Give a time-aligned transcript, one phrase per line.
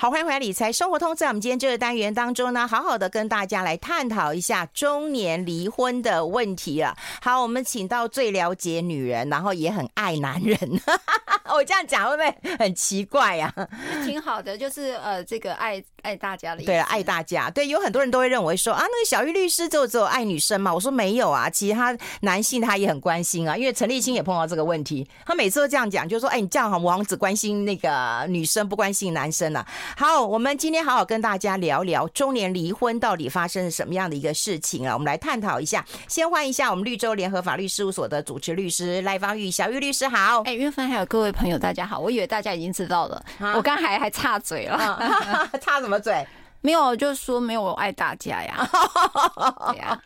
[0.00, 1.12] 好，欢迎回来理财生活通。
[1.16, 6.96] 在我们今天这个单元当中呢，好好的跟大家来探讨一下中年离婚的问题了。
[7.20, 10.56] 好，我们请到最了解女人，然后也很爱男人。
[11.52, 13.66] 我这样讲会不会很奇怪呀、啊？
[14.04, 16.66] 挺好的，就是呃，这个爱爱大家的意思。
[16.66, 17.50] 对，爱大家。
[17.50, 20.72] 对，有很多人都会认为说啊，那个小玉律师就只有爱女生嘛。
[20.72, 23.56] 我说没有啊，其他男性他也很关心啊。
[23.56, 29.68] 因为陈立青也碰到这个问题，他每次都这样讲，就说哎，你这样好，我好像只关心那个女生，不关心男生了、啊。
[29.96, 34.94] 好，我们今天好好跟大家聊聊中年离婚到底发生了什么样的一个事情啊？
[34.94, 35.84] 我们来探讨一下。
[36.06, 40.42] 先欢迎一下我们绿洲联合法律事务所的主持律师赖芳玉，小玉律师好。
[40.42, 41.98] 哎，云芬还有各位朋友，大家好。
[41.98, 46.26] 我以为大家已经知道了，啊、我刚还还插嘴了，插 什么嘴？
[46.60, 48.68] 没有，就是说没有我爱大家呀。
[49.70, 50.00] 对呀，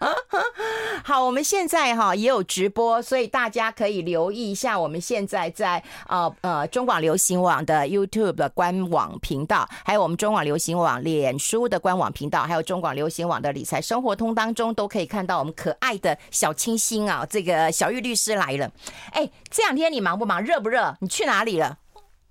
[1.03, 4.79] 好，我们现在哈也有直播，所以大家可以留意一下。
[4.79, 18.71] 我们现在在呃呃中广流行网的 YouTube 的官网频道，还有我们中广流行网脸书的官网频道，还有中广流行网的理财生活通当中，都可以看到我们可爱的小清新啊，这个小玉律师来了。
[19.13, 20.43] 哎，这两天你忙不忙？
[20.43, 20.95] 热不热？
[21.01, 21.79] 你去哪里了？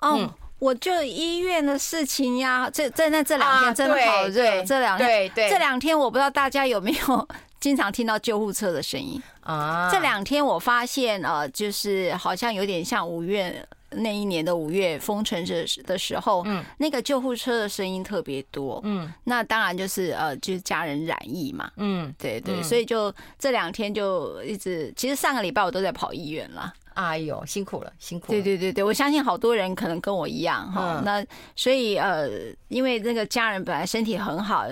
[0.02, 0.30] 嗯。
[0.62, 7.28] 我就医院的事情呀，这这那这两天真的好热，这两天对对，这两天我不知道大家有没有
[7.60, 9.90] 经常听到救护车的声音啊？
[9.92, 26.74] 这两天我发现呃，就是好像有点像五月那一年的五月封城的的时候，嗯，那个救护车的声音特别多，嗯，那当然就是呃，就是家人染疫嘛，嗯，对对，所以就这两天就一直，其实上个礼拜我都在跑医院了。
[26.94, 28.30] 哎呦，辛苦了，辛苦了！
[28.32, 30.98] 对对对对，我相信好多人可能跟我一样哈。
[30.98, 31.26] 嗯、那
[31.56, 32.30] 所以呃，
[32.68, 34.66] 因为那个家人本来身体很好，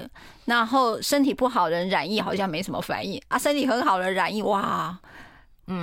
[0.43, 4.99] 然后身体不好的人染疫好像没什么反应啊，身体很好的人染疫哇。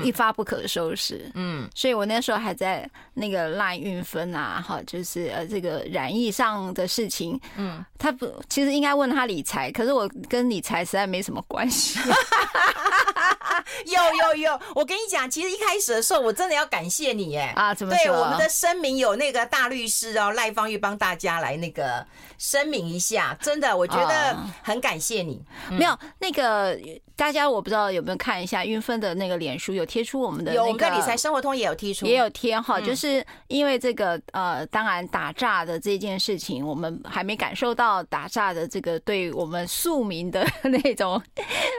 [0.02, 11.98] 一发不可收拾，嗯，所以我那时候还在那个赖运芬啊，哈，就是呃这个染疫上的事情，嗯，他不其实应该问他理财，可是我跟理财实在没什么关系。
[13.84, 17.94] 有有有，我跟你讲，其实一开始的时候，我真的要感谢你，哎啊，怎么？
[17.94, 22.04] 对，我们的声明有那个大律师哦，赖芳玉帮大家来那个
[22.38, 25.42] 声明一下，真的，我觉得很感谢你。
[25.70, 26.78] 没有那个
[27.16, 29.72] 大家，我不知道有没有看一下韵芬的那个脸书。
[29.72, 41.20] 有贴出我们的那个，有我们理财生活通也有贴出，也有贴哈，就是因为这个呃，当然打诈的这件事情，我们还没感受到打诈的这个对我们庶民的 那种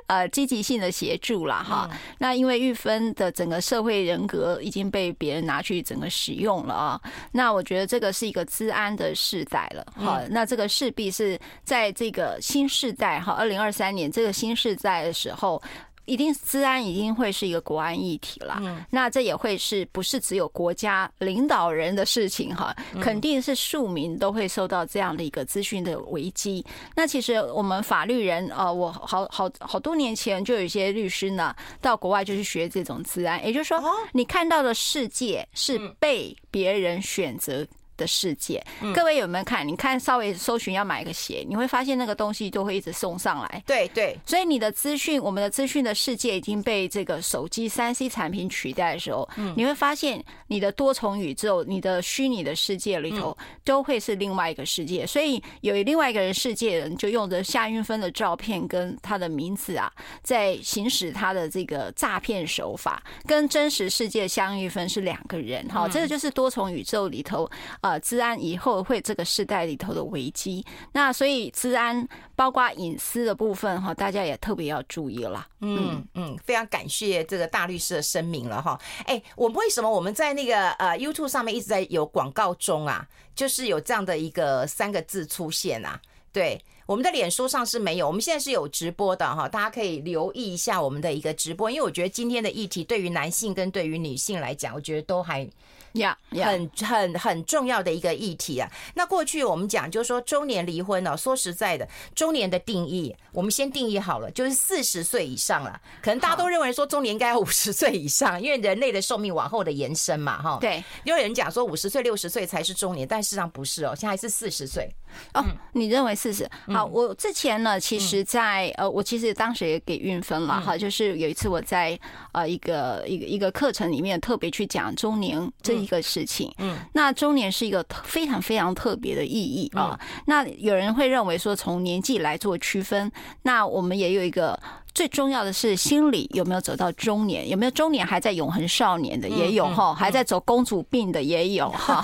[0.07, 1.89] 呃积极性的协助了哈。
[2.17, 10.21] 那因为玉芬的整个社会人格已经被别人拿去整个使用了啊，那我觉得这个是一个治安的世代了哈。
[10.29, 15.61] 那这个势必是在这个新世代哈，二零二三年这个新世代的时候。
[16.09, 18.59] 一定，治安一定会是一个国安议题了。
[18.61, 22.73] 嗯，那这也会是不是只有国家领导人的事情哈？
[23.01, 26.66] 肯定是庶民都会受到这样的一个资讯的危机。
[26.95, 33.83] 那其实我们法律人，呃，我好好好多年前就有一些律师呢，到国外就去学这种治安，也就是说，
[34.13, 37.67] 你看到的世界是被别人选择
[37.97, 38.63] 的世界，
[38.96, 39.68] 各位有没有看？
[39.68, 43.63] 你看，稍微搜寻要买一个鞋，你会发现那个东西都会一直送上来。
[43.66, 55.06] 对对，所以你的资讯，我们的资讯的世界已经被这个手机三 C 产品取代的时候，你会发现你的多重宇宙、你的虚拟的世界里头都会是另外一个世界。
[55.06, 59.91] 所以有另外一个人世界人，就用着夏云芬的照片跟他的名字啊，
[60.22, 65.68] 在行使他的这个诈骗手法，跟真实世界的夏韵芬是两个人。
[65.68, 67.50] 哈，这个就是多重宇宙里头。
[67.81, 72.05] 呃，呃，治安以后会这个时代里头的危机，那所以治安
[72.35, 75.47] 包括隐私的部分哈，大家也特别要注意了。
[75.61, 78.77] 嗯嗯，非常感谢这个大律师的声明了哈。
[79.05, 83.07] 哎，我们为什么我们在那个呃 YouTube 上面一直在有广告中啊？
[83.33, 85.97] 就是有这样的一个三个字出现啊？
[86.33, 95.49] 对，我们的脸书上是没有，我们现在是有直播的哈，大家可以留意一下我们的一个直播，因为我觉得今天的议题对于男性跟对于女性来讲，我觉得都还。
[95.97, 96.46] 呀，yeah, yeah.
[96.46, 98.69] 很很很重要的一个议题啊。
[98.96, 101.16] 那过去我们讲，就是说中年离婚哦。
[101.16, 105.79] 说实在的，中年的定义，我们先定义好了，就是四十岁以上了。
[106.02, 110.58] 可能大家都认为说中年应该要五十岁以上，因为人类的寿命往后的延伸嘛，哈。
[110.61, 114.90] 对，有人讲说五十岁、六十岁才是中年，但事实上不是哦，现在还是四十岁。
[115.34, 116.47] 哦，你认为四十？
[116.67, 121.97] 好，我之前呢，其实在呃，我其实当时也给运分了哈，就是有一次我在
[122.34, 126.53] 呃一个一个一个课程里面特别去讲中年这一个事情。
[126.59, 129.99] 嗯，那中年是一个非常非常特别的意义啊。
[130.25, 133.11] 那有人会认为说从年纪来做区分，
[133.41, 134.59] 那我们也有一个。
[134.97, 142.02] 最重要的是心理有没有走到中年，有没有中年还在永恒少年的也有哈，还在走公主病的也有哈。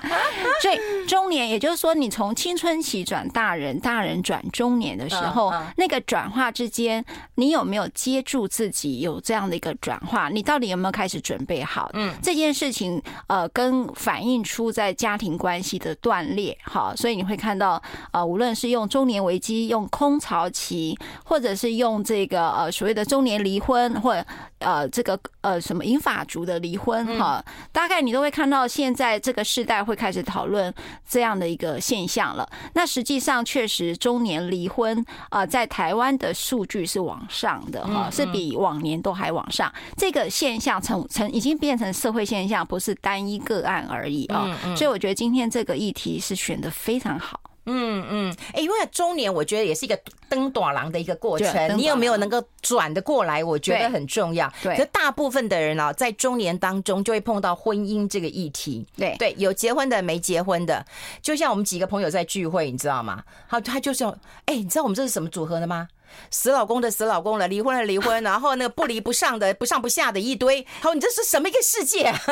[0.62, 7.04] 所以中年，也就是说，你从青春期转大人，大人转中年的时候，那个转化之间，
[7.34, 10.30] 你有没有接住自己有这样的一个转化？
[10.30, 11.90] 你到底有没有开始准备好？
[11.92, 24.24] 嗯，这件事情呃，跟反映出在家庭关系的断裂哈，所以你会看到呃，无论是用中年危机、用空巢期，或者是用这个呃所谓的中年离婚，或
[24.60, 30.72] 呃这个呃什么银发族的离婚哈，大概你都会看到现在这个世代会开始讨论
[31.06, 32.48] 这样的一个现象了。
[32.74, 39.72] 那实际上确实中年离婚啊，在台湾的数据是往上的哈，是比往年都还往上。
[39.96, 44.56] 这个现象成成已经变成社会现象，不是单一个案而已啊。
[44.76, 47.40] 所以我觉得今天这个议题是选的非常好。
[47.66, 49.98] 嗯嗯，哎，因为中年我觉得也是一个
[50.28, 53.42] 登短廊的一个过程，你有没有能够转得过来？
[53.42, 54.50] 我觉得很重要。
[54.62, 58.86] 对，可大部分的人啊，在中年当中就会碰到婚姻这个议题。
[58.96, 60.84] 对对，有结婚的，没结婚的，
[61.20, 63.22] 就像我们几个朋友在聚会，你知道吗？
[63.48, 64.04] 好他就是，
[64.46, 65.88] 哎，你知道我们这是什么组合的吗？
[66.30, 70.66] 死老公的死老公了，离婚了离婚， 然后那个不离不上的不上不下的一堆。
[70.80, 72.12] 好，你这是什么一个世界？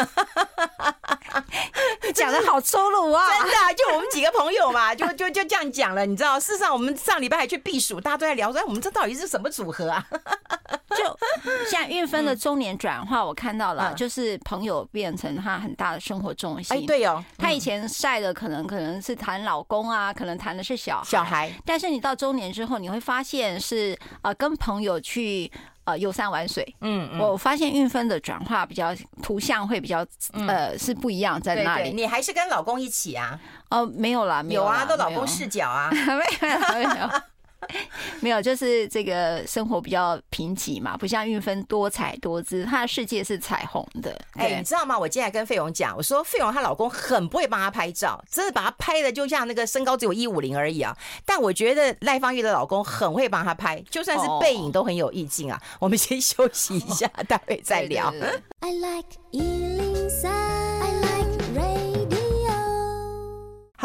[2.15, 3.27] 讲的好粗鲁啊！
[3.29, 6.07] 真的，就我们几个朋友嘛， 就就就这样讲了。
[6.07, 10.07] 你知道，事实上我们上礼拜还去避暑，大家都在聊说，哎我们这到底是什么组合啊？
[10.97, 11.19] 就
[11.69, 16.77] 像韵芬的中年转化，我看到了，就是朋友变成他很大的生活重心。
[16.77, 25.51] 哎，对哦，他以前晒的可能可能是谈老公啊，可能谈的是小孩小孩，但是你到中年之后，你会发现是呃跟朋友去
[25.85, 26.63] 呃游山玩水。
[26.83, 30.07] 嗯，我发现运分的转化比较图像会比较
[30.47, 31.91] 呃是不一样在那里？
[31.91, 33.41] 你还是跟老公一起啊？
[33.71, 37.09] 哦，没有啦，没有啊，都老公视角啊， 没有没有。
[38.21, 44.19] 没有，就是这个生活比较贫瘠嘛，不像运分多彩多姿，她的世界是彩虹的。
[44.35, 44.99] 哎，你知道吗？
[44.99, 50.97] 我今天跟费勇讲，我说费勇她老公很不会帮她拍照，真的把她拍的就像那个身高只有一五零而已啊。
[51.25, 55.61] 但我觉得赖芳玉的老公很会帮她拍，就算是背影都很有意境啊。
[55.79, 58.13] 我们先休息一下， 待会再聊。
[58.61, 59.09] I like
[60.23, 60.64] 好，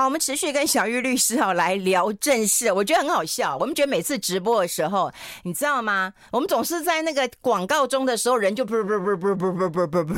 [0.09, 2.71] 我们持续跟小玉律师哦来聊正事。
[2.71, 3.56] 我觉得很好笑。
[3.59, 5.11] 我们觉得每次直播的时候，
[5.44, 6.11] 你知道吗？
[6.31, 10.15] 我们总是在那个广告中的时候，人就不不不不不不不不不，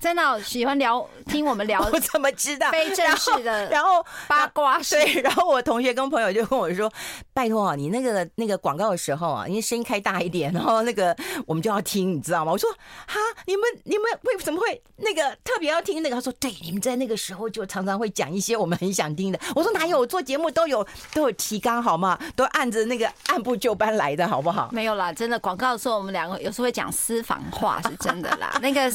[0.00, 1.80] 真的喜欢聊听我们聊。
[1.92, 2.68] 我怎么知道？
[2.72, 4.80] 非正式的，然后八卦。
[4.90, 6.92] 对，然后我同学跟朋友就跟我说
[7.32, 12.68] ：“拜托啊，你那个那个广告的时候啊，你声音开大一点，然后那个我们就要听，你知道吗？”我说
[13.06, 19.98] ：“哈，你们你们为什么会那个特别要听那个？”他说：“对，你们在那个时候就常常会讲一些我们很想。”听的，我说哪有？
[19.98, 22.18] 我做节目都有都有提纲好吗？
[22.36, 24.68] 都按着那个按部就班来的好不好？
[24.72, 28.56] 没有啦，真的广告的时候，我们两个有时候会讲私房话，是真的啦。
[28.62, 28.88] 那个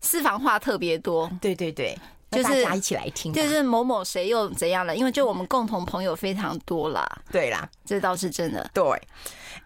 [0.00, 1.96] 私房话特别多，对对对，
[2.30, 4.96] 就是大家一起来听，就是某某谁又怎样了？
[4.96, 8.82] 因为就我们共同朋友非常多啦，对啦，这倒是真的，对。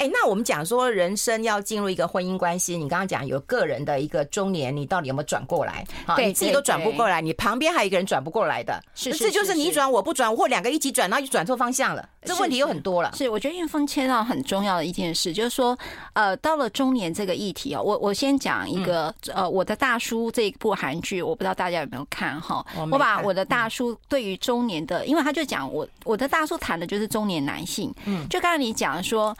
[0.03, 5.87] 哎，那我们讲说人生要进入一个婚姻关系，你刚刚讲有个人的一个中年，你到底有没有转过来？
[6.17, 13.13] 对，你自己都转不过来，你旁边还有一个人转不过来的，是，这就是你转我不转，或两个一起转，然后就转错方向了，这问题有很多了。
[13.17, 15.79] 是，我觉得韵芬切到很重要的一件事，就是说，
[16.15, 22.67] 呃，到了中年这个议题哦，我我先讲一个，呃，我的大叔这一部韩剧，我不知道大家有没有看哈？
[22.91, 29.37] 我把我的大叔对于中年的，因为他就讲我我的大叔谈的就是中年男性，嗯，就刚才你讲说。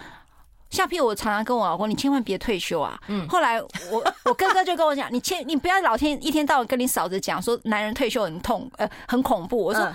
[0.73, 2.99] 像譬如我常常跟我老公，你千万别退休啊。
[3.09, 3.29] 嗯。
[3.29, 3.69] 后来我
[4.25, 9.63] 我哥哥就跟我讲，你千你不要老天一天到晚跟你嫂子讲说男人退休很痛，呃，很恐怖。
[9.65, 9.95] 我说，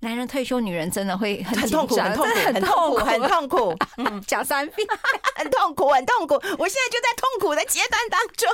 [0.00, 3.76] 男人退休，女人真的会很痛苦，很痛苦，很痛苦，很痛苦。
[4.28, 4.86] 讲三遍，
[5.34, 6.34] 很痛苦，很痛苦。
[6.56, 8.48] 我现在就在痛苦的阶段当中。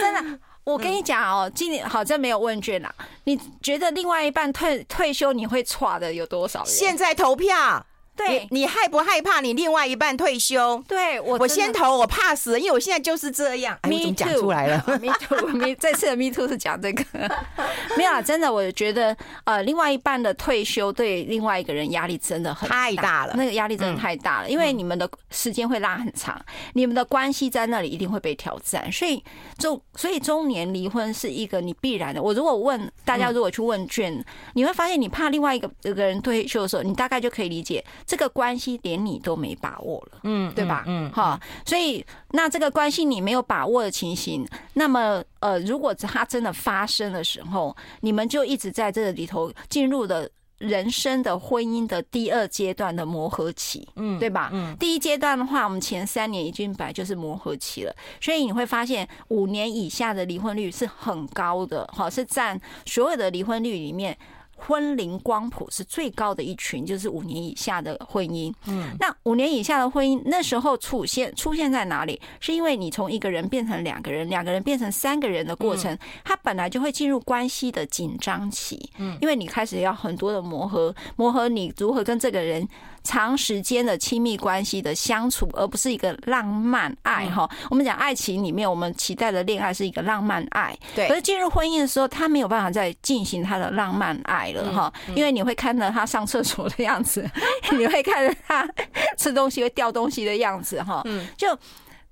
[0.00, 2.94] 真的，我跟你讲哦，今年好像没有问卷啦。
[3.24, 6.68] 你觉得另外一半退退休你会差的有多少人？
[6.68, 7.84] 现在投票。
[8.18, 10.82] 对，你害不害怕你另外一半退休？
[10.88, 13.78] 对我，我先投，我怕死，因为我现在就是这样。
[13.84, 17.04] Me too，讲出来了， Me too，Me 这次的 Me too 是讲这个，
[17.96, 26.38] 没有啊，真的，我觉得呃，另外一半的退休对另外一个人压力真的很太大了，那个压力真的太大了，因为你们的时间会拉很长，
[26.72, 29.22] 你们的关系在那里一定会被挑战，所以
[29.58, 32.20] 中所以中年离婚是一个你必然的。
[32.20, 37.84] 我如果问大家，如果去问卷，你会发现你怕另外一个一个人退休的时候，你大概就可以理解。
[38.08, 40.82] 这个关系连你都没把握了，嗯，对吧？
[40.86, 54.48] 嗯，哈，所以那这个关系你没有把握的情形，那么呃，如果它真的发生的时候，你们就一直在这个里头进入了人生的婚姻的第二阶段的磨合期，嗯，对吧？
[54.54, 64.16] 嗯，第一阶段的话，我们前三年已经本来就是磨合期了，所以你会发现五年以下的离婚率是很高的，哈，是占所有的离婚率里面。
[64.60, 68.52] 婚龄光谱是最高的一群，就是五年以下的婚姻。
[68.66, 72.20] 嗯，那五年以下的婚姻那时候出现出现在哪里？
[72.40, 78.90] 是因为你从一个人变成两个人，两个人变成三个人的过程，它本来就会进入关系的紧张期。
[78.98, 82.68] 嗯，因为你开始要很多的磨合，磨合你如何跟这个人。
[83.08, 87.48] 长时间的亲密关系的相处，而不是一个浪漫爱哈。
[87.70, 91.08] 我们讲爱情里面，我们期待的恋爱是一个浪漫爱，对。
[91.08, 97.26] 可是进入婚姻的时候，他没有办法再进行他的浪漫爱了哈，因为你会看到他上厕所的样子，
[97.72, 98.68] 你会看到他
[99.16, 101.02] 吃东西会掉东西的样子哈，
[101.34, 101.48] 就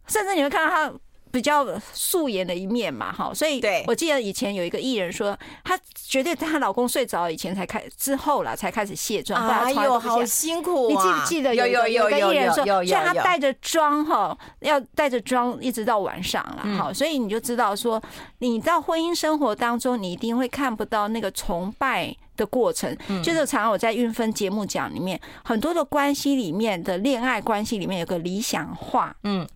[0.06, 0.90] 甚至你会看到他。
[1.36, 9.46] 比较素颜的一面嘛，哈，所以我记得以前有一个艺人说，她绝对在她老公睡着以前才开，之后了才开始卸妆。
[9.46, 10.88] 哎呦，好辛苦啊！
[10.88, 18.02] 你记不记得有有有个艺人说，所以她带着妆哈，要带着妆一直到晚上了，哈，所以你就知道说，
[18.38, 22.96] 你到婚姻生活当中，你一定会看不到那个崇拜的过程。
[23.22, 29.46] 就是常常我在运分节目讲里面，很多的关系里面的恋爱关系里面有个理想化，嗯。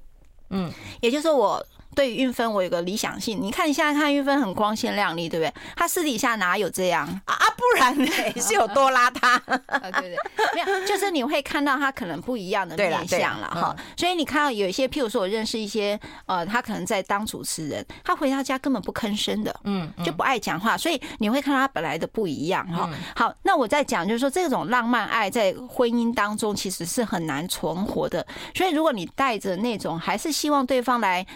[0.50, 3.40] 嗯，也就是，我对于韵芬，我有个理想性。
[3.40, 5.52] 你看，你现在看运分很光鲜亮丽，对不对？
[5.76, 7.35] 他私底下哪有这样啊？
[7.35, 8.11] 啊，不然呢？
[8.40, 9.28] 是有多邋遢？
[9.66, 10.16] 啊， 对对，
[10.54, 13.76] 没有，就是你会看到他可能不一样的面相了哈。
[13.97, 20.76] 所以你看到有一些，譬如说，我认识一些呃，他可能在当主持人，他回到家根本不吭声的，嗯，就不爱讲话。
[20.78, 22.88] 所以你会看到他本来的不一样哈。
[23.14, 28.26] 好，那我在讲，就是说这种浪漫爱在婚姻当中其实是很难存活的。
[28.54, 31.26] 所以如果你带着那种还是希望对方来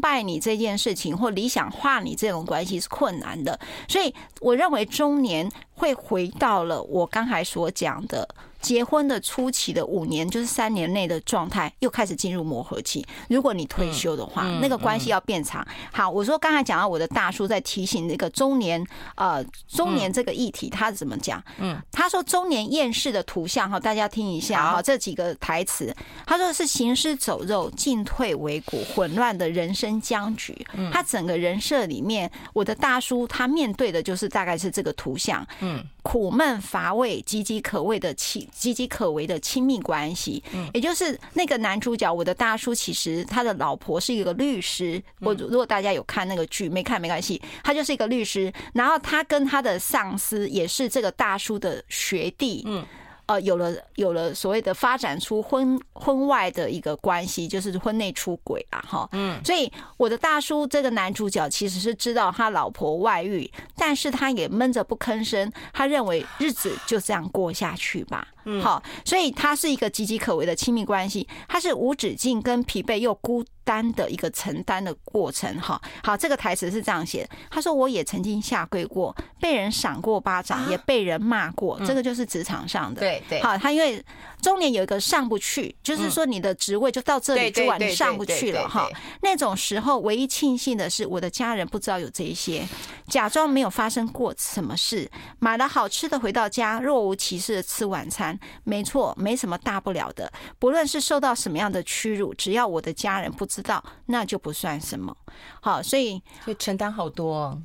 [0.00, 8.28] 拜你这件事情，或理想化你这种关系是困难的，所以我认为中年会回到了我刚才所讲的。
[8.60, 13.06] 结婚的初期的五年，就是三年内的状态，又开始进入磨合期。
[13.28, 15.66] 如果你退休的话，那个关系要变长。
[15.92, 18.84] 好，我说刚才讲到我的大叔在提醒那个中年，
[19.16, 21.42] 呃，中年这个议题，他是怎么讲？
[21.58, 25.94] 嗯，他说中年厌世的图像哈，大家听一下哈，这几个台词，
[26.26, 30.66] 他说是行尸走肉、进退维谷、混乱的人生僵局。
[30.92, 35.46] 他整个人设里面，我的大叔他面对的就是大概是这个图像。
[35.60, 35.84] 嗯。
[36.02, 40.42] 苦闷乏味、岌岌可危的亲岌岌可危的亲密关系，
[40.72, 45.02] 也就是那个男主角，我的大叔，其实他的老婆是一个律师。
[45.20, 48.52] 我如果大家有看那个剧，没看没关系，他就是一个律师。
[48.72, 52.62] 然后他跟他的上司也是这个大叔的学弟。
[52.66, 52.84] 嗯。
[53.30, 84.04] 呃，有了有了所谓的发展出婚婚外的一个关系，就是婚内出轨啊，哈，嗯，所以我的大叔这个男主角其实是知道他老婆外遇，但是他也闷着不吭声，他认为日子就这样过下去吧，嗯，好，所以他是一个岌岌可危的亲密关系，他是无止境跟疲惫又孤单的一个承担的过程，哈，好，这个台词是这样写的，他说我也曾经下跪过，被人赏过巴掌，也被人骂过，这个就是职场上的，对对，好，他因为。
[84.40, 88.88] 中年有一个上不去，就是说你的职位就到这里就完，你上不去了哈。
[89.20, 92.66] 那种时候，唯一庆幸的是我的家人不知道有这一些，
[93.06, 98.29] 假装没有发生过什么事，买了好吃的回到家，若无其事的吃晚餐。
[98.64, 100.30] 没错，没什么大不了的。
[100.58, 105.16] 不论是受到什么样的屈辱，只要我的家人不知道，那就不算什么。
[105.60, 107.60] 好，所以会承担好多。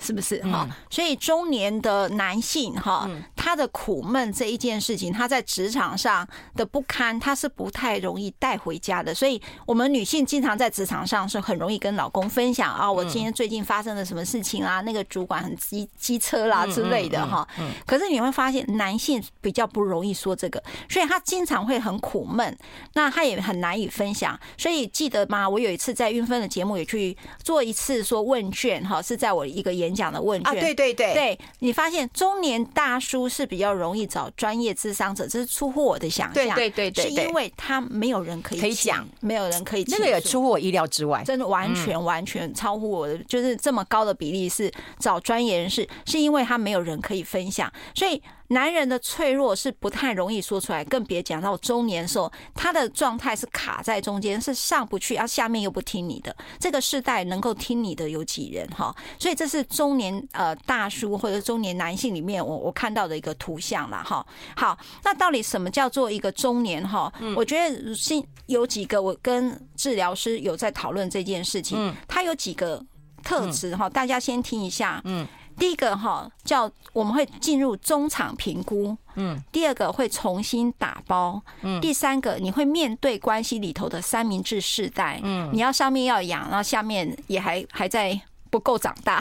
[0.00, 0.68] 是不是哈？
[0.90, 9.14] 所以中年的男性哈，他的苦闷这一件事情，他在职场上的不堪，他是不太容易带回家的。
[9.14, 17.46] 所以，我们女性经常在职场上是很容易跟老公分享啊，我今天最近发生了什么事情啊，那个主管很机机车啦之类的哈。
[17.86, 22.56] 可是你会发现，男性比较不容易说这个，所以他经常会很苦闷，
[22.94, 24.38] 那他也很难以分享。
[24.56, 25.48] 所以记得吗？
[25.48, 29.73] 我有一次在运芬的节目也去做一次说问卷哈，是在我一个。
[29.74, 30.52] 演讲的问卷。
[30.52, 36.54] 啊，对对对，对你发现中年大叔是比较容易找专业智商者，这是出乎我的想象。
[36.54, 40.44] 对对对对，是因为他没有人可以可以讲，没有人可以，那个也出。
[40.44, 48.22] 乎我意料之外，真的完全完全超乎我的，就是这么高的比例是找专业人士，是因为他没有人可以分享，所以。
[48.54, 56.34] 男人的脆弱是不太容易说出来，更别讲到中年的时候，他的状态是卡在中间，是上不去，啊下面又不听你的。
[56.60, 58.94] 这个世代能够听你的有几人哈？
[59.18, 64.24] 所以这是中年呃大叔或者中年男性里面我我看到的一个图像了哈。
[64.56, 67.12] 好，那到底什么叫做一个中年哈？
[67.36, 68.14] 我觉得是
[68.46, 72.80] 有几个，我跟治疗师有在讨论这件事情，他有几个
[73.24, 75.02] 特质哈，大家先听一下。
[75.04, 75.26] 嗯。
[75.58, 88.20] 第一个哈叫我们会进入中场评估，嗯，第二个会重新打包，嗯，第三个你会面对关系里头的三明治世代，嗯，你要上面要养，然后下面也还还在
[88.50, 89.16] 不够长大，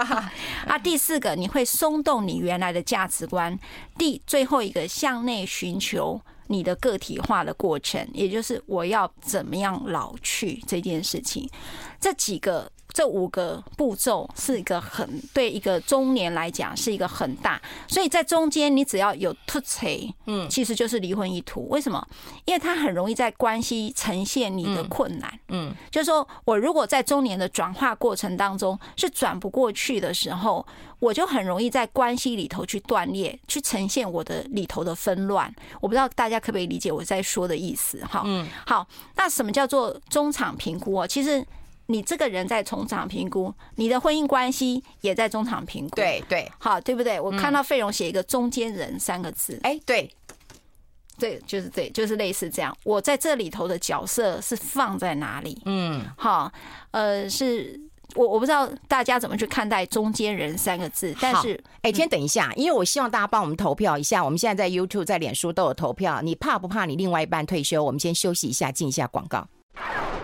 [0.66, 3.58] 啊，第四个你会松动你原来的价值观，
[3.98, 11.48] 第最后一个向内寻求你的个体化的过程，也就是我要怎么样老去这件事情，
[12.00, 12.70] 这几个。
[12.92, 21.66] 这五个步骤是一个很对一个中年来讲是一个很大，所以在中间你只要有突槌，嗯，其实就是离婚意图。
[21.68, 22.06] 为什么？
[22.44, 30.66] 因为它很容易在关系呈现你的困难，嗯，就是说我如果在中年的转化过程当中是转不过去的时候，
[30.98, 35.52] 我就很容易在关系里头去断裂，去呈现我的里头的纷乱。
[35.80, 38.04] 我不知道大家可不可以理解我在说的意思？
[38.04, 41.06] 哈，嗯，好，那什么叫做中场评估啊？
[41.06, 41.44] 其实。
[41.92, 47.20] 你这个人在中场评估，你的婚姻关系也在中场评估，对对，好，对不对？
[47.20, 50.10] 我看到费荣写一个“中间人”三个字，哎，对，
[51.18, 52.74] 对，就是对，就是类似这样。
[52.82, 55.60] 我在这里头的角色是放在哪里？
[55.66, 56.50] 嗯，好，
[56.92, 57.78] 呃，是
[58.14, 64.24] 我我不知道大家怎么去看待“中间人”三个字，但是，哎，先等一下，因为我希望大家帮我们投票一下。
[64.24, 67.84] 我们现在在 YouTube、在脸书都有投票，你怕不怕你另外一半退休？
[67.84, 69.46] 我们先休息一下，进一下广告。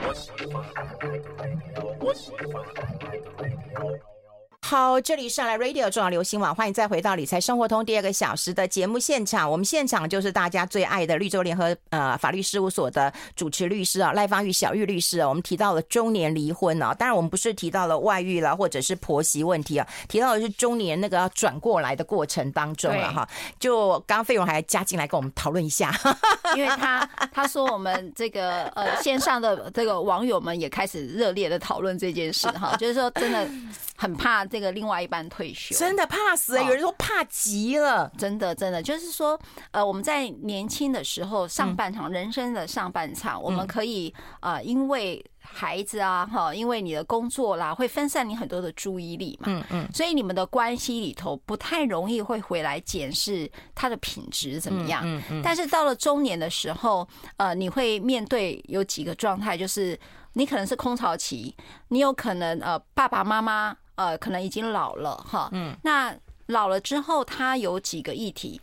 [0.06, 4.17] 我喜欢海的我喜欢的。
[4.60, 9.50] 好，这里是来 Radio 重要流行网，欢迎再回到理财生活通第二个小时的节目现场。
[9.50, 15.28] 我们现场就是大家最爱的绿洲联合呃法律事务所的主持律师啊，赖芳玉小玉律师啊。
[15.28, 23.26] 我们提到了中年离婚啊，当然我们不是提到了外遇了，或者是婆媳问题啊，提到的是中年那个要转过来的过程当中了哈。
[23.58, 25.94] 就刚刚费蓉还加进来跟我们讨论一下，
[26.54, 33.48] 因为他他说我们这个呃线上的这个网友们也开始热烈的讨论这件事哈，就是说真的
[33.96, 34.57] 很怕这。
[34.58, 36.64] 这个另外一半退休，真的怕死欸！
[36.64, 39.38] 有人说怕极了，真的真的就是说，
[39.70, 55.40] 呃，我们在年轻的时候，上半场人生的上半场，我们可以呃，因为孩子啊，哈，因为你的工作啦，会分散你很多的注意力嘛，嗯嗯，所以你们的关系里头不太容易会回来检视他的品质怎么样，嗯嗯。
[55.40, 59.96] 但是到了中年的时候，呃，你会面对有几个状态，就是
[60.32, 61.54] 你可能是空巢期，
[61.90, 63.76] 你有可能呃，爸爸妈妈。
[63.98, 66.14] 呃，可能已经老了哈，嗯，那
[66.46, 68.60] 老了之后，他有几个议题。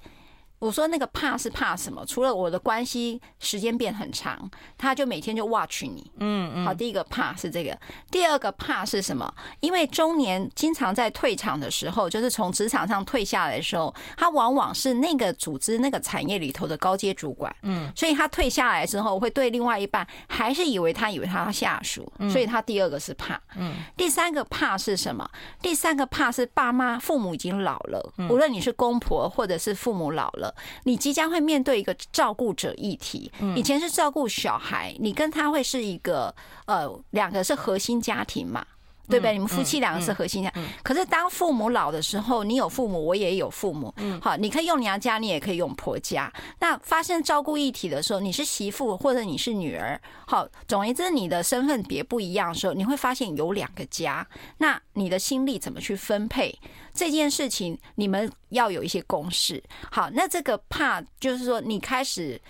[0.65, 2.03] 我说那个怕是怕什么？
[2.07, 6.65] 除了我的关系时间变很长，他就每天就 watch 你，嗯嗯。
[6.65, 7.77] 好，第一个怕是这个，
[8.09, 9.31] 第二个怕是什么？
[9.59, 23.75] 因为中年经常在退场的时候，就是从职场上退下来的时候，他往往是那个组织、那个产业里头的高阶主管，嗯，所以他退下来之后，会对另外一半还是以为他以为他下属，所以他第二个是怕，嗯。
[23.95, 25.29] 第三个怕是什么？
[25.61, 30.54] 第三个怕是爸妈、父母已经老了，无论你是公婆或者是父母老了。
[30.83, 36.33] 你即将会面对一个照顾者议题，以前是照顾小孩，你跟他会是一个
[36.65, 38.65] 呃，两个是核心家庭嘛。
[39.07, 39.33] 对不对？
[39.33, 40.51] 你们夫妻两个是核心家，
[40.83, 43.93] 可是当父母老的时候，你有父母，我也有父母。
[44.21, 46.31] 好，你可以用娘家，你也可以用婆家。
[46.59, 54.25] 那发生照顾议题的时候，你是媳妇或者你是女儿，好，总而言之，你的身份别不一样的时候，你会发现有两个家。
[54.57, 56.57] 那你的心力怎么去分配
[56.93, 57.77] 这件事情？
[57.95, 59.63] 你们要有一些共识。
[59.91, 62.41] 好，那这个怕就是说，你开始，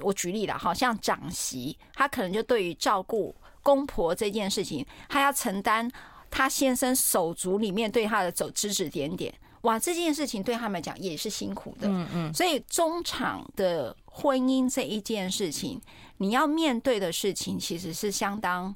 [0.00, 3.34] 我举例了，好像长媳，她可能就对于照顾。
[3.62, 5.90] 公婆这件事情，他要承担
[6.30, 11.88] 他先生手足里面对他的走指指点点，哇，这件事情对他们讲也是辛苦的。
[11.88, 15.80] 嗯嗯，所以中场的婚姻这一件事情，
[16.18, 18.74] 你要面对的事情其实是相当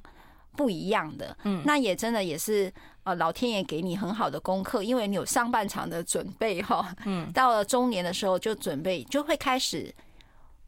[0.55, 1.35] 不一样的。
[1.43, 2.71] 嗯，那也真的也是
[3.03, 6.95] 呃，老天爷给你很好的功课，因为你有上半场的准备哈。
[7.05, 9.93] 嗯，到了中年的时候就准备就会开始。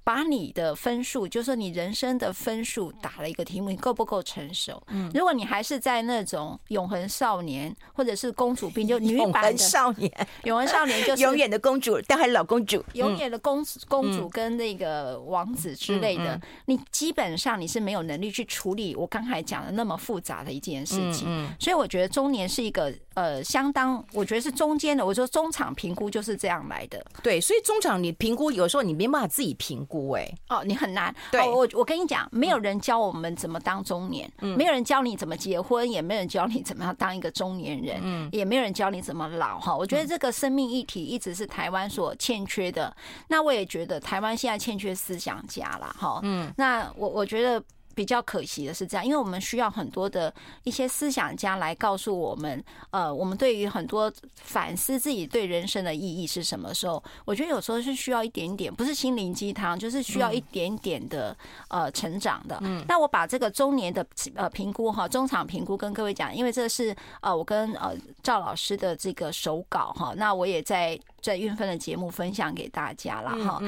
[0.06, 4.80] 把你的分数，就是说你人生的分数打了一个题目，你够不够成熟？
[4.89, 10.12] 嗯，如果你还是在那种永恒少年，或者是公主病，就 女版的少年，
[10.44, 21.50] 永恒少年就是 永远的公主，但还是老公主， 永远的公公主跟那个王子之类的，你基本上你是没有能力去处理我刚才讲的那么复杂的一件事情。
[21.60, 25.06] 所以我觉得中年是一个呃相当，我觉得是中间的。
[25.06, 27.04] 我说中场评估就是这样来的。
[27.23, 30.12] 对，所以中场你评估有时候你没办法自己评估。
[30.12, 31.13] 哎哦，你很难。
[31.32, 39.60] 对，我我跟你讲，没有人教我们怎么当中年，没有人教你怎么结婚，也没有人教你怎么样当一个中年人，也没有人教你怎么老。
[39.60, 42.95] 哈，我觉得这个生命议题一直是台湾所欠缺的。
[43.28, 45.95] 那我也觉得台湾现在欠缺思想家了。
[45.97, 47.63] 哈，嗯，那我我觉得
[47.96, 50.32] 比较可惜的是这样，因为我们需要很多的
[50.64, 61.36] 一些思想家来告诉我们，呃，我们对于很多反思自己对人生的意义是什么时候，我觉得有时候是需要一点点，不是心灵鸡汤，就是需要一点点的
[61.70, 62.60] 呃成长的。
[62.62, 64.06] 嗯，那我把这个中年的
[64.36, 73.62] 呃评估哈，中场评估跟各位讲，因为这是呃我跟呃赵老师的这个手稿哈，那我也在在运分的节目分享给大家了哈。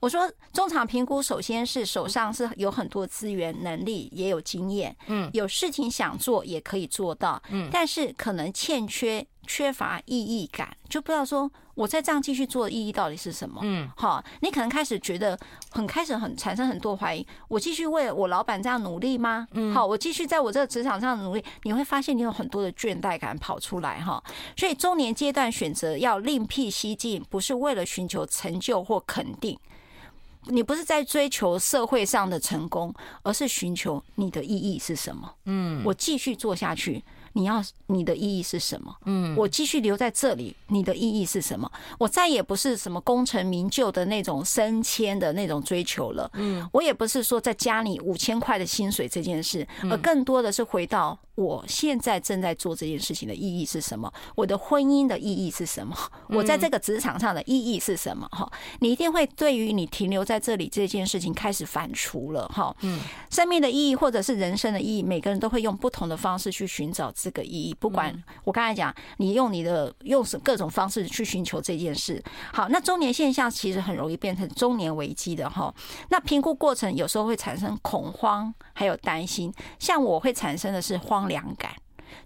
[0.00, 15.38] 我说中场评估，首先是手上是有很多资源、能力，也有经验，嗯，有事情想做也可以做到，嗯，但是可能欠缺缺乏意义感，就不知道说我在这样继续做的意义到底是什么，嗯，好，你可能开始觉得
[15.70, 19.46] 很开始很产生很多怀疑，我继续为了我老板这样努力吗？
[19.52, 24.22] 嗯，好，我继续在我这个职场上努力，你会发现你有很多的倦怠感跑出来哈，
[24.56, 29.58] 所以中年阶段选择要另辟蹊径，不是为了寻求成就或肯定。
[30.46, 35.32] 你不是在追求社会上的成功，而是寻求你的意义是什么？
[35.44, 37.02] 嗯，我继续做下去。
[37.32, 38.92] 你要你的意义是什么？
[39.04, 41.70] 嗯，我继续留在这里，你的意义是什么？
[41.96, 46.28] 我再也不是什么功成名就的那种升迁的那种追求了。
[46.34, 54.12] 嗯，我也不是说在加你五千块的薪水这件事，而更多的是回到我现在正在做这件事情的意义是什么？
[54.34, 55.96] 我的婚姻的意义是什么？
[56.28, 58.28] 我在这个职场上的意义是什么？
[58.30, 58.50] 哈，
[58.80, 62.46] 你一定会对于你停留在这里这件事情开始反刍了。
[62.48, 63.00] 哈，嗯，
[63.30, 67.10] 生命的意义或者是人生的意义，每个人都会用不同的方式去寻找。
[67.12, 72.22] 这个意义，不管我刚才讲，你用你的用各种方式去寻求这件事。
[72.52, 75.74] 好，那中年现象其实很容易变成中年危机的哈。
[76.08, 79.52] 那评估过程有时候会产生恐慌，还有担心。
[79.78, 81.70] 像我会产生的是荒凉感，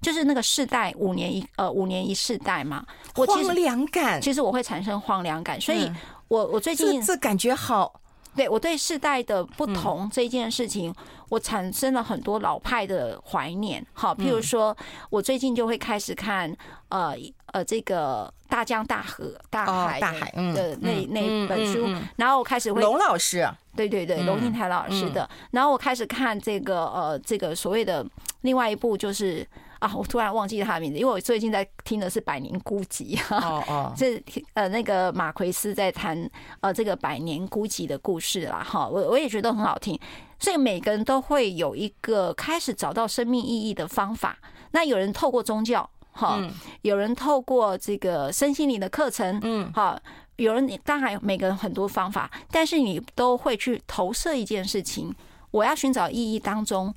[0.01, 2.85] 就是那个世代五年一呃五年一世代嘛。
[3.14, 5.88] 我荒凉感，其实我会产生荒凉感，所以
[6.27, 8.01] 我我最近这感觉好。
[8.37, 10.94] 对，我对世代的不同这件事情，
[11.29, 13.85] 我产生了很多老派的怀念。
[13.92, 14.77] 好，譬如说，
[15.11, 16.55] 我最近就会开始看
[16.88, 17.14] 呃
[17.53, 28.05] 呃这个大江大河大海大海的那那本书，然后我开始会龙老师，对对对，龙应台老师的，然后我开始看这个呃这个所谓的
[28.42, 29.47] 另外一部就是。
[29.85, 34.23] 啊，我突然忘记他的名字，因为我最近在听的是《百年孤寂》哦哦， 这
[34.55, 36.18] 呃那个马奎斯在谈
[36.61, 40.01] 呃这个《百年孤寂》的故事啦哈，我我也觉得很好听，
[40.38, 44.38] 所以每个人都会有一个开始找到生命意义的方法。
[44.70, 46.40] 那有人透过宗教哈，
[46.81, 50.01] 有人透过这个身心灵的课程，嗯，哈，
[50.37, 55.14] 有人当然每个人很多方法，但是你都会去投射一件事情，
[55.51, 56.94] 我要寻找意义当中。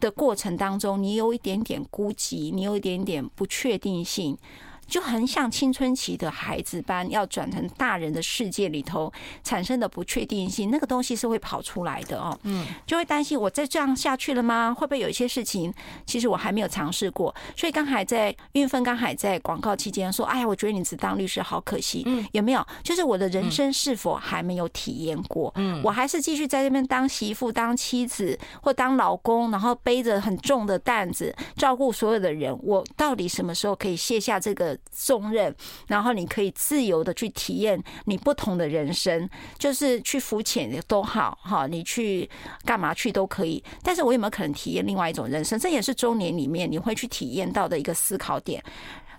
[0.00, 4.36] 的过程当中，你有一点点孤寂，你有一点点不确定性。
[4.86, 12.38] 就很像青春期的孩子般，要转成大人的世界里头产生的不确定性，那个东西是会跑出来的哦。
[12.44, 14.72] 嗯，就会担心我再这样下去了吗？
[14.72, 15.72] 会不会有一些事情，
[16.06, 17.34] 其实我还没有尝试过？
[17.56, 22.64] 所以刚才在运芬刚还在广告期间说：“哎呀，我觉得你只当律师好可惜。”嗯，有没有？
[22.84, 25.52] 就是我的人生是否还没有体验过？
[25.56, 32.56] 嗯，我还是继续在这边当媳妇、当妻子或当老公，然后背着很重的担子照顾所有的人。
[32.62, 34.75] 我到底什么时候可以卸下这个？
[34.90, 35.54] 重任，
[35.86, 42.28] 然后你可以自由的去体验你不同的人生，就是去浮潜都好哈，你去
[42.64, 43.62] 干嘛去都可以。
[43.82, 45.58] 但是我有没有可能体验另外一种人生？
[45.58, 48.62] 这也是中年里面你会去体验到的一个思考点。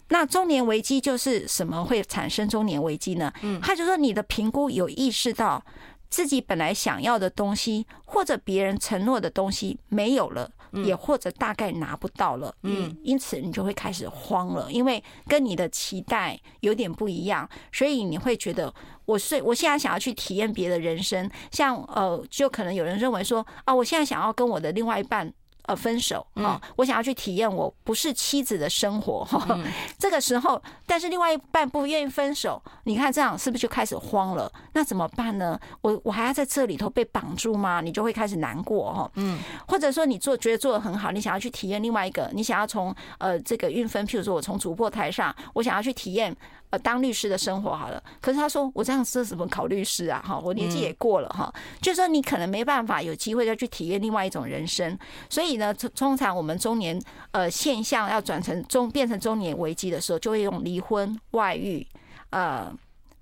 [0.09, 3.31] 那中年危机就是什么会产生中年危机呢？
[3.41, 5.61] 嗯，他就说你的评估有意识到
[6.09, 10.49] 自己本来想要的东西，或者别人承诺的东西没有了。
[10.83, 18.73] 也或者大概拿不到了，嗯，因此你就会开始慌了，因为跟你的期待有点不一样，所以你会觉得
[19.05, 25.33] 我是我现在想要去体验别的人生，像呃，就可能有人认为说啊，我现在想要跟我的另外一半。
[25.67, 29.59] 呃，分手哈，我想要去体验我不是妻子的生活哈。
[29.99, 34.49] 这个时候，但是另外一半不愿意分手，你看这样是不是就开始慌了？
[34.71, 35.59] 那怎么办呢？
[35.81, 37.81] 我我还要在这里头被绑住吗？
[37.81, 39.11] 你就会开始难过哈。
[39.15, 46.33] 嗯，或者说你做觉得做的很好，你想要去体验另外一个，你想要从呃这个运分，譬如说我从主播台上，我想要去体验。
[46.69, 50.21] 呃，当律师的生活好了，可是他说我这样子怎么考律师啊？
[50.27, 54.97] 哈，我年纪也过了哈，就是说你可能没办法有机会再去体验另外一种人生。
[55.29, 57.01] 所以呢，通常我们中年
[57.31, 61.87] 呃现象要转成中变成中年危机的时候，就会用离婚、外遇、
[62.31, 62.69] 呃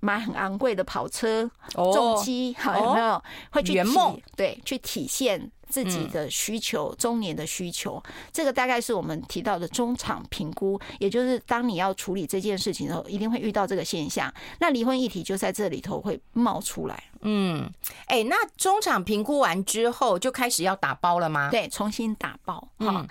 [0.00, 3.22] 买很昂贵的跑车、重机，好有没有？
[3.50, 8.02] 会去圆梦，对，去体现自己的需求，中年的需求，
[8.32, 14.32] 这个大概是我们提到的中场评估，也就是当你要处理这件事情的时候，一定会遇到这个现象。
[14.60, 17.04] 那离婚议题就在这里头会冒出来。
[17.20, 17.70] 嗯，
[18.06, 21.48] 哎，那中场评估完之后就开始要打包了吗？
[21.50, 22.68] 对，重新打包。
[22.78, 23.06] 嗯。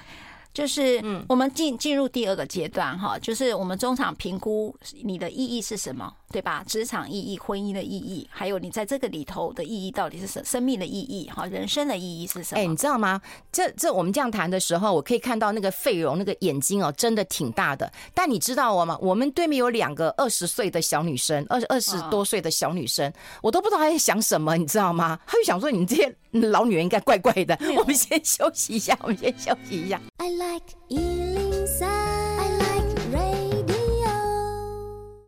[0.55, 6.63] 就是，我们进进入第二个阶段哈，就是我们中场评估你的意义是什么，对吧？
[6.65, 10.41] 职场意义、婚姻的意义，还有你在这个里头的意义到底是什？
[10.45, 12.61] 生命的意义哈，人生的意义是什么？
[12.61, 13.21] 哎，你知道吗？
[13.51, 17.91] 这这我们这样谈的时候，我可以看到那个费荣那个眼睛哦，真的挺大的。
[18.13, 18.97] 但你知道我吗？
[19.01, 25.19] 我们对面有两个二十岁的小女生，二二十多岁的小女生，我都不知道她在想什么，你知道吗？
[25.27, 26.15] 她就想说你们这些。
[26.41, 27.57] 老女人应该怪怪的。
[27.77, 29.99] 我们先休息一下，我们先休息一下。
[30.17, 30.65] I like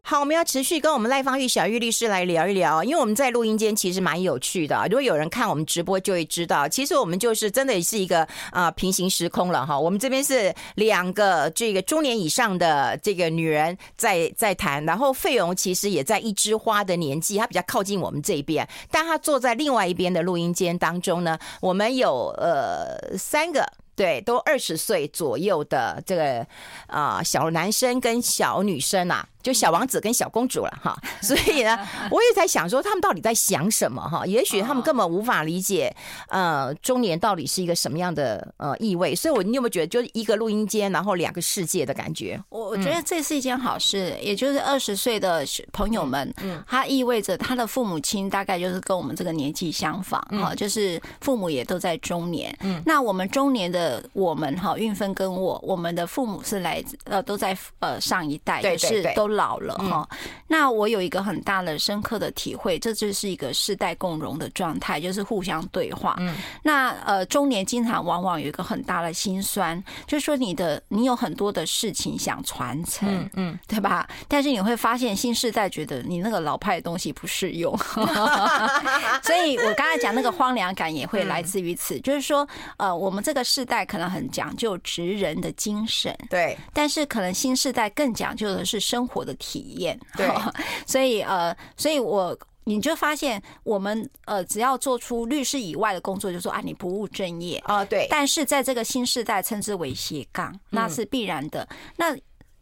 [0.09, 4.81] 好，我们要持续跟我们赖芳玉小玉律师来聊一聊，因为我们在录音间其实蛮有趣的。
[4.85, 9.77] 如果有人看我们直播，就会知道，其实我们就是真的是一个啊平行时空了哈。
[9.77, 23.69] 我们这边是两个这个中年以上的这个女人在 在谈，然后费荣其实也在一枝花的年纪，她比较靠近我们这边，但她坐在另外一边的录音间当中呢，我们有呃三个。
[23.97, 26.45] 对，都二十岁左右的这个
[26.85, 30.93] 啊、小男生跟小女生啊，就小王子跟小公主了哈。
[31.21, 31.79] 所以呢，
[32.11, 34.25] 我也在想说，他们到底在想什么哈？
[34.25, 35.95] 也许他们根本无法理解，
[36.27, 39.15] 呃，中年到底是一个什么样的呃意味。
[39.15, 42.37] 所以，我你有没有觉得，就是一个录音间，然后两个世界的感觉？
[42.49, 52.53] 我我觉得这是一件好事，也就是二十岁的朋友们，嗯，他意味着他的父母亲大概就是跟我们这个年纪相仿哈，就是父母也都在中年。
[52.61, 54.03] 嗯，那我们中年的。
[54.13, 60.07] 我们哈，运分跟我，我们的父母是来自呃，都在呃上一代，就是都老了哈。
[60.47, 66.15] 那我有一个很大的深刻的体会，这就是一个世代共荣的状态，就是互相对话。
[66.19, 74.05] 嗯，那呃，中年经常往往有一个很大的心酸，就是说你的你有很多的事情想传承，嗯，嗯，对吧？
[74.27, 77.73] 但是你会发现新世代觉得你那个老派的东西不适用，
[79.23, 82.45] 所以我刚才讲那个荒凉感也会来自于此，就是说
[82.77, 83.77] 呃，我们这个世代。
[83.87, 90.27] 可能很讲究职人的精神，对，但是可能新世代更讲究的是生活的体验，对，
[90.87, 97.59] 所以呃，所以我你就发现我们呃，只要做出律师以外的工作，就说啊，你不务正业。
[97.65, 102.17] 啊，对，但是在这个新时代称之为斜杠，那是必然的，那。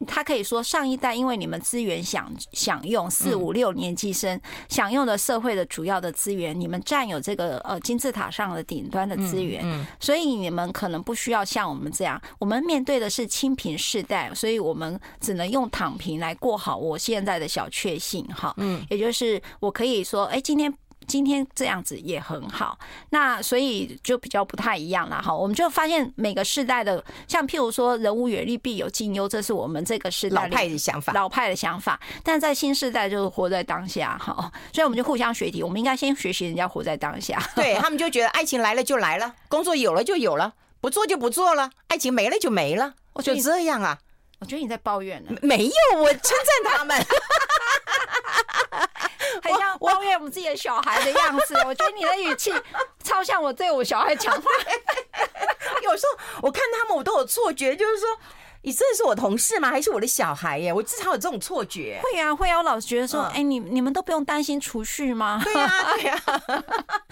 [0.05, 4.39] 他可以说，上一代因为你们资源享享用四五六年级生
[4.69, 20.73] 享用的社会的主要的资源，你们占有这个呃金字塔上的顶端的资源，所以你们可能不需要像我们这样，我们面对的是清贫世代，所以我们只能用躺平来过好我现在的小确幸哈，嗯，也就是我可以说，哎，今天。
[21.07, 22.77] 今天这样子也很好，
[23.09, 25.33] 那所以就比较不太一样了哈。
[25.33, 31.99] 我们就发现每个世代的，像譬如说“人无远虑，必有近忧”，这是我们这个世代老派的想法，老派的想法。
[32.23, 35.61] 但在新世代就是活在当下哈，所以我们就互相学习。
[35.63, 37.41] 我们应该先学习人家活在当下。
[37.55, 43.97] 对，他们就觉得爱情来了就来了，工作有了就有了，不做就不做了，爱情没了就没了，我就这样啊。
[44.39, 46.97] 我觉得你在抱怨呢，没有，我称赞他们。
[49.45, 52.53] 很像抱怨我们自己的小孩的样子， 我觉得你的语气
[53.03, 54.41] 超像我对我小孩讲话。
[55.83, 58.07] 有时候我看他们，我都有错觉，就是说。
[58.65, 59.69] 你真的是我同事吗？
[59.69, 60.73] 还是我的小孩耶？
[60.73, 62.01] 我至少有这种错觉。
[62.01, 65.39] 会啊，会啊，我老是觉得说，哎、嗯欸，你你们都不用担心储蓄吗？
[65.45, 66.63] 对呀、啊，对呀、 啊。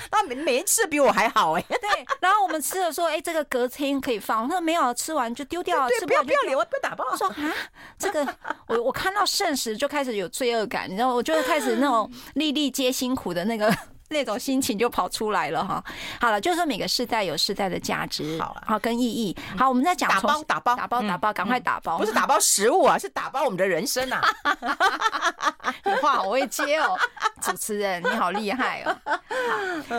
[0.10, 1.62] 他每每次比我还好哎。
[1.70, 4.48] 对，然后我们吃了说，哎、欸，这个隔天可以放。
[4.50, 5.88] 他说没有，吃完就丢掉了。
[5.88, 7.06] 对，吃不要不要留，不要打包。
[7.12, 7.54] 我说啊，
[8.00, 8.28] 这个
[8.68, 13.72] 我我看到剩食就开始有罪恶感，你知道，我就开始那种 粒粒皆辛苦的那个。
[14.14, 15.84] 那种心情就跑出来了哈。
[16.22, 19.36] 好了，就是说每个世代有世代的价值，好了，好跟意义。
[19.58, 24.22] 好，我们在讲打包，打包，打包，打包，赶快打包，不是打包食物啊， 是打包我们的人生啊。
[25.84, 26.98] 你话好会接哦，
[27.42, 28.96] 主持人你好厉害哦。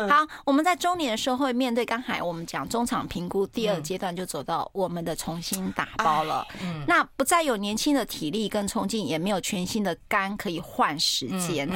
[0.08, 6.46] 好，我们在中年的时候会面对刚才我们讲中场评估第二阶段，就走到我们的重新打包了。
[6.62, 11.68] 嗯，那不再有年轻的体力跟冲劲，也没有全新的肝可以换时间。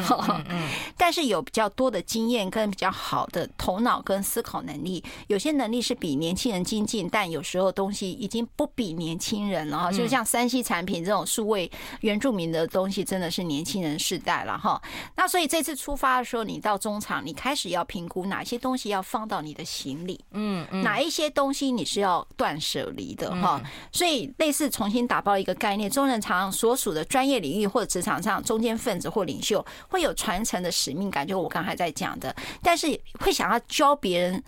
[0.49, 9.93] 嗯，但是有比较多的经验跟比较好的头脑跟思考能力，有些能力是比年轻人精进，但有时候东西已经不比年轻人了哈。
[9.93, 14.81] 就像山西产品这种数位原住民的东西，真的是年轻人世代了哈。
[15.17, 23.61] 那所以这次出发的时候，你到中场，你开始要评估哪些东西要放到你的行李，嗯，哪一些东西你是要断舍离的哈。
[23.93, 32.35] 所以类似重新打包一个概念，中人常所属的专业领域或者职场上中间分子或领袖，会有传承的使命感，就我刚才在讲的。
[32.63, 34.43] 但是会想要教别人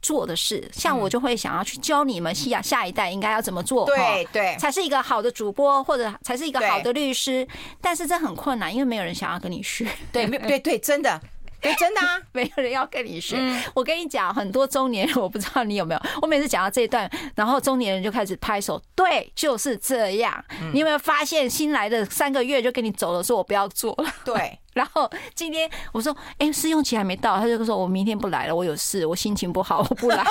[0.00, 0.68] 做的事。
[0.72, 7.46] 像我就会想要去教你们下下一代应该要怎么做，对对，才是一个好的主播或者才是一个好的律师。
[7.80, 9.86] 但是这很困难，因为没有人想要跟你学。
[10.12, 11.20] 对， 对对对，真的。
[11.64, 13.38] 对， 真的啊，没有人要跟你学。
[13.72, 16.00] 我跟你讲，很多中年人，我不知道你有没有。
[16.20, 20.44] 我每次讲到这一段，然后中年人就开始拍手，对，就是这样。
[20.74, 24.14] 你有没有发现，新来的三个月就跟你走了，说我不要做了。
[24.24, 30.22] 对， 然后今天我说，哎，试用期还没到，他就说我明天不来了，我有事，我心情不好，我不来。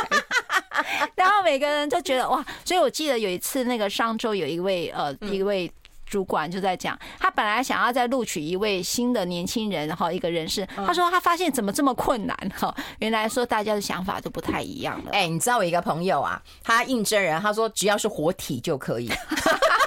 [1.15, 5.71] 然后每个人就觉得哇，所以我记得有一次，那个上周有一位呃一位。
[6.13, 15.11] 主管就在讲，他本来想要再录取一位新的年轻人，然后一个人事，他说他发现怎么这么困难哈，原来说大家的想法都不太一样了。
[15.11, 19.09] 哎，你知道我一个朋友啊，他应征人，他说只要是活体就可以。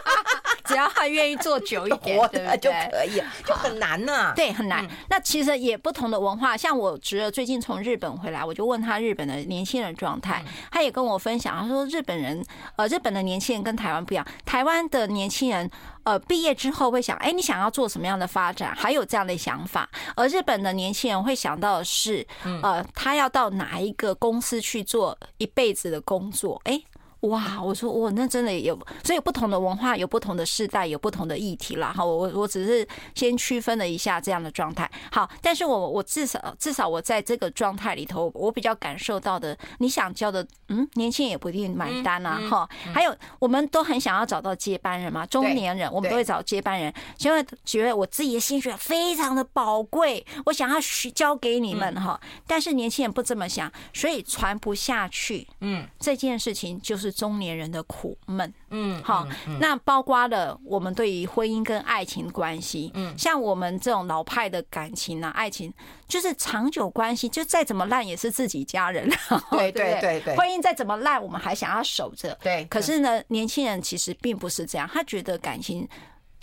[0.67, 2.59] 只要他愿意做久一点， 对不对？
[2.59, 4.33] 就可以，就很难呢。
[4.35, 4.87] 对，很难。
[5.09, 12.45] 那其实也不同的文化，像我侄儿最近从日本回来，我就问他日本的年轻人状态，他也跟我分享，他说日本人，
[12.77, 14.27] 呃，日本的年轻人跟台湾不一样。
[14.45, 15.71] 台湾的年轻人，
[16.05, 18.75] 呃，毕业之后会想，哎，你想要做什么样的发展？
[18.75, 19.89] 还有这样的想法。
[20.17, 22.27] 而日本的年轻人会想到的是，
[22.63, 26.61] 呃，他要到哪一个公司去做一辈子的工作？
[26.65, 26.81] 哎。
[27.27, 31.93] 哇，我说哇，那真的有，所以不同的文化，有不同的世代，有不同的议题啦。
[31.93, 34.91] 哈，我我只是先区分了一下这样的状态。
[35.11, 42.41] 好，但是我我至少至少我在这个状态里头，我比较感受到的，你想教的，嗯，年轻人也不一定买单啊。
[42.49, 52.21] 哈，还有我们都很想要找到接班人嘛，中年人我们都会找接班人，因为觉得我自己的心血非常的宝贵，我想要学交给你们哈。
[52.47, 55.47] 但是年轻人不这么想，所以传不下去。
[55.61, 57.16] 嗯，这件事情就是。
[57.17, 59.27] 是中年人的苦闷，嗯，好，
[59.61, 65.73] 那包括了我们对于婚姻跟爱情关系，嗯，像我们这种老派的感情啊，爱情
[66.07, 69.09] 就是长久关系，就再怎么烂也是自己家人，
[69.51, 72.65] 对对对对，婚姻再怎么烂，我们还想要守着，对。
[72.67, 75.89] 可是呢，年轻人其实并不是这样，他觉得感情。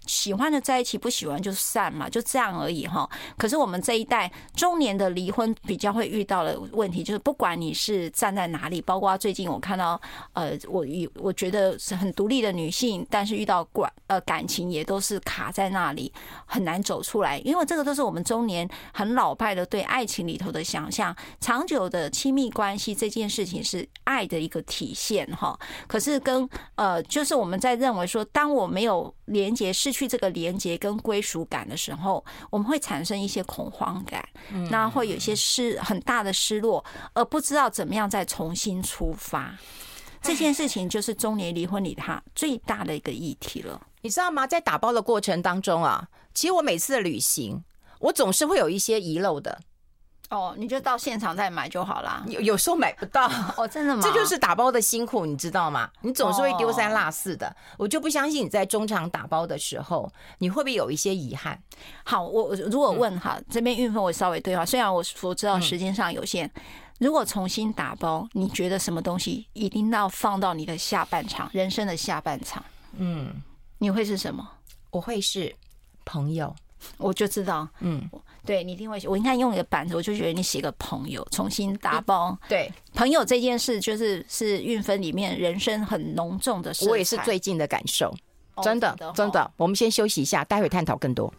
[0.06, 3.10] 喜欢的在一起，不喜欢就散嘛，就这样而已哈。
[3.38, 10.00] 可是我们这一代中年的离婚比较会遇到的问题，就是不管你是站在哪里，包括最近我看到，
[10.34, 10.86] 呃，我
[11.16, 16.12] 我觉得是很独立的女性，但是遇到管呃感情也都是卡在那里，
[16.46, 17.39] 很难走出来。
[17.39, 25.58] 因为这个都是我们中年很老派的对爱情里头的想象，长久的亲密关系这件事情是爱的一个体现哈。
[25.88, 29.93] 可是跟呃，就是我们在认为说，当我没有连接是。
[29.94, 34.28] 去这个连接跟归属感的时候，我们会产生一些恐慌感，
[34.72, 39.56] 那会有一些失很大的失落，而不知道怎么样再重新出发。
[40.22, 43.80] 这件事情就是中年离婚里他最大的一个议题了。
[44.02, 44.48] 你知道吗？
[44.48, 47.64] 在打包的过程当中啊，其实我每次的旅行，
[48.00, 49.60] 我总是会有一些遗漏的。
[50.34, 52.24] 哦，你就到现场再买就好啦。
[52.28, 54.02] 有有时候买不到哦，真的吗？
[54.04, 55.89] 这就是打包的辛苦，你知道吗？
[56.02, 57.56] 你总是会丢三落四的。
[57.78, 61.62] 我就不相信你在中场打包的时候，你会不会有一些遗憾？
[62.04, 66.50] 好，我如果问哈，这边运费我稍微对话，虽然我我知道时间上有限，
[67.00, 72.63] 如果重新打包，你觉得什么东西一定要放到你的下半场，人生的下半场？
[72.98, 73.41] 嗯，
[73.78, 74.48] 你会是什么？
[74.89, 75.56] 我会是
[76.04, 76.56] 朋友。
[76.98, 78.10] 我就知道，嗯，
[78.46, 79.08] 对，你一定会写。
[79.08, 82.38] 我应该用一个板子，我就觉得你写个朋友，重新打包。
[82.50, 86.90] 对，朋友这件事，就是是运分里面人生很浓重的事。
[86.90, 88.14] 我也是最近的感受，
[88.62, 89.50] 真的，真的。
[89.58, 91.34] 我们先休息一下，待会探讨更多。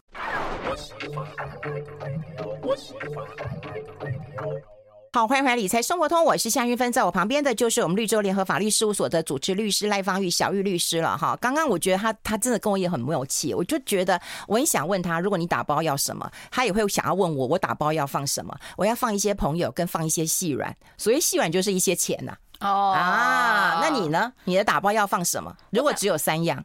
[5.15, 11.39] 好，欢迎回来《理财生活通》，我是夏云芬，在我旁边的就是我们绿洲联合法律事务所的主持律师赖芳玉小玉律师了哈。
[11.41, 18.53] 刚刚我觉得他他真的跟我也很默契，我就觉得我很想问他，如果你打包要什么，他也会想要问我，我打包要放什么？
[18.77, 22.69] 我要放一些朋友，跟放一些细软，所以细软就是一些钱呐、啊。
[22.69, 24.33] 哦啊，那你呢？
[24.43, 25.57] 你的打包要放什么？
[25.71, 26.61] 如果只有三样，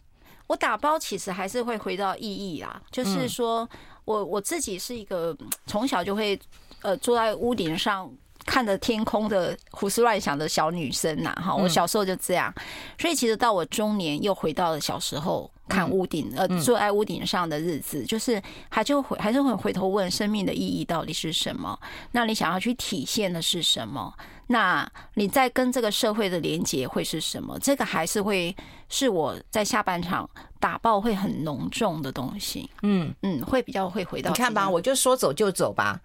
[0.47, 3.69] 我打包其实还是会回到意义啦，就是说
[4.05, 6.39] 我我自己是一个从小就会
[6.81, 8.11] 呃坐在屋顶上。
[8.45, 12.53] 看着天空的胡思乱想的小女生呐，哈，我小时候就这样，
[12.97, 21.77] 所以其实到我中年又回到了小时候看屋顶，呃，坐在屋顶上的日子，就是还就回还是会回头问生命的意义到底是什么？
[22.11, 24.13] 那你想要去体现的是什么？
[24.47, 27.55] 那你在跟这个社会的连接会是什么？
[27.59, 28.55] 这个还是会
[28.87, 30.27] 是我在下半场
[30.59, 32.67] 打爆会很浓重的东西。
[32.81, 34.31] 嗯嗯，会比较会回到。
[34.31, 36.01] 你看吧，我就说走就走吧。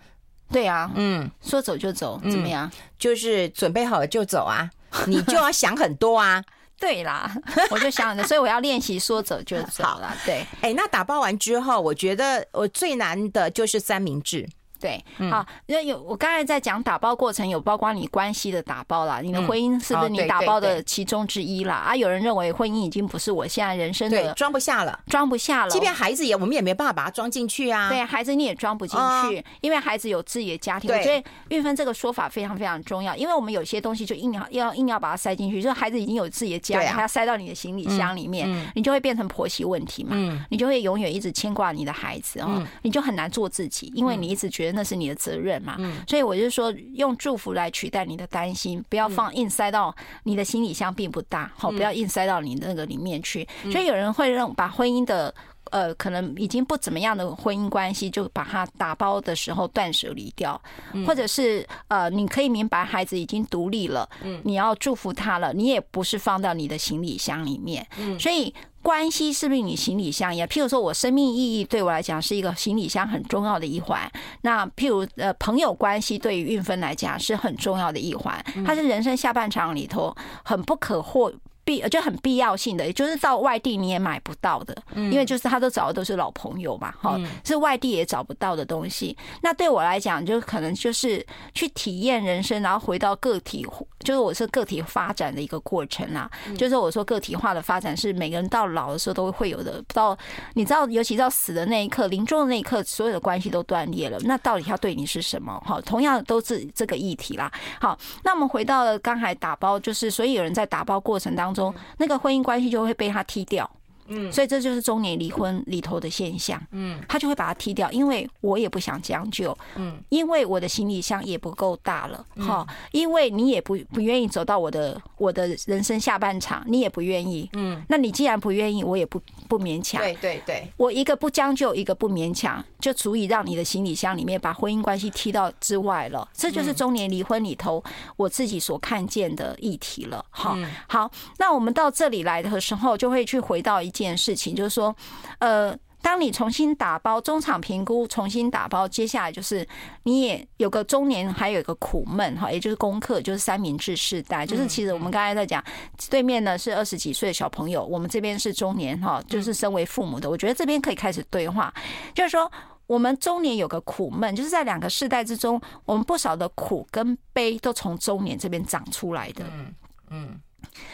[0.53, 2.71] 对啊，嗯，说走就走，怎么样？
[2.99, 4.71] 就是准备好了就走啊，
[5.07, 6.43] 你就要想很多啊。
[6.77, 7.33] 对啦，
[7.71, 10.15] 我就想着，所以我要练习说走就走了。
[10.27, 14.47] 对，哎，那打包完之后，我觉得我最难的就是三明治。
[14.85, 21.75] 对，好，因为有我刚才在讲打包过程，有包括你关系的打包啦，你的婚姻是不是你打包的其中之一啦？
[21.75, 25.71] 啊，有人认为婚姻已经不是我现在人生的装不下了，装不下了。
[25.71, 27.89] 即便孩子也，我们也没办法把它装进去啊。
[27.89, 30.91] 对，孩子你也装不进去，因为孩子有自己的家庭。
[30.93, 40.15] 我觉得玉芬这个说法非常非常重要，因为我们有些东西就硬要要硬要把它塞进去，就是孩子已经有自己的家，还要塞到你的行李箱里面，你就会变成婆媳问题嘛。
[40.51, 45.77] 你就会永远一直牵挂你的孩子哦，你就很难做自己，因为你一直觉得那是你的责任嘛。
[46.09, 49.95] 所以我就说，用祝福来取代你的担心，不要放硬塞到
[50.25, 53.47] 你的行李箱，并不大，好，不要硬塞到你那个里面去。
[53.71, 55.35] 所以有人会让把婚姻的
[55.71, 60.61] 呃，可能已经不怎么样的婚姻关系，就把它打包的时候断舍离掉，
[61.07, 64.09] 或者是呃，你可以明白孩子已经独立了，
[64.43, 67.87] 你要祝福他了，你也不是放到你的行李箱里面，
[68.19, 68.55] 所以。
[68.85, 70.47] 关系是不是你行李箱一样？
[70.47, 74.01] 譬如说，我生命意义对我来讲是一个行李箱很重要的一环。
[74.43, 80.15] 那譬如呃，朋友关系对于运分来讲是很重要的一环，它是人生下半场里头
[80.45, 81.33] 很不可或。
[81.65, 89.17] 必就很必要性的，也就是到外地你也买不到的，因为就是他都找的都是老朋友嘛，哈，是外地也找不到的东西。
[89.43, 93.67] 那对我来讲，就可能就是去体验人生，然后回到个体，
[94.01, 96.31] 就是我是个体发展的一个过程啊。
[96.57, 99.83] 就是我说个体化的发展是每个人到老的时候都会有的。
[99.95, 100.17] 到
[100.55, 104.19] 你知道，尤其到死的那一刻，临终的那一刻，所有的关系都断裂了。
[104.25, 105.59] 那到底他对你是什么？
[105.65, 107.51] 哈，同样都是这个议题啦。
[107.81, 111.54] 好，那我们回到了刚才打包，就是所以有人在打包过程当中。
[111.55, 113.71] 中那个婚姻关系就会被他踢掉。
[114.07, 116.61] 嗯，所以这就是中年离婚里头的现象。
[116.73, 119.57] 嗯，他就会把它踢掉，因为我也不想将就。
[119.77, 122.25] 嗯，因为我的行李箱也不够大了。
[122.37, 127.49] 哈，因为你也不不愿意走到我的我的人生下半场，你也不愿意。
[127.55, 130.01] 嗯，那你既然不愿意，我也不不勉强。
[130.03, 136.29] 对对对，我一个不将就，一个不勉强，就足以让你的行李箱里面把婚姻关系踢到之外了。
[136.35, 137.83] 这就是中年离婚里头
[138.17, 140.23] 我自己所看见的议题了。
[140.29, 140.55] 好，
[140.87, 143.94] 好，那我们到这里来的时候，就会去回到一。
[143.95, 144.95] 件事情就是说，
[145.39, 149.67] 呃，当你重新打包中场评估，重新打包，接下来就是
[150.03, 155.65] 你也有个中年，还有一个苦闷哈，也就是功课，就是三明治世代，就是其实我们刚才在讲，
[156.11, 161.73] 对面呢是二十几岁的小朋友，我们这边是中年哈，就是身为父母的，我觉得这边可以开始对话，
[162.15, 162.53] 就是说
[162.87, 169.75] 我们中年有个苦闷，就是在两个世代之中，我们不少的苦跟悲都从中年这边长出来的，嗯
[170.11, 170.41] 嗯，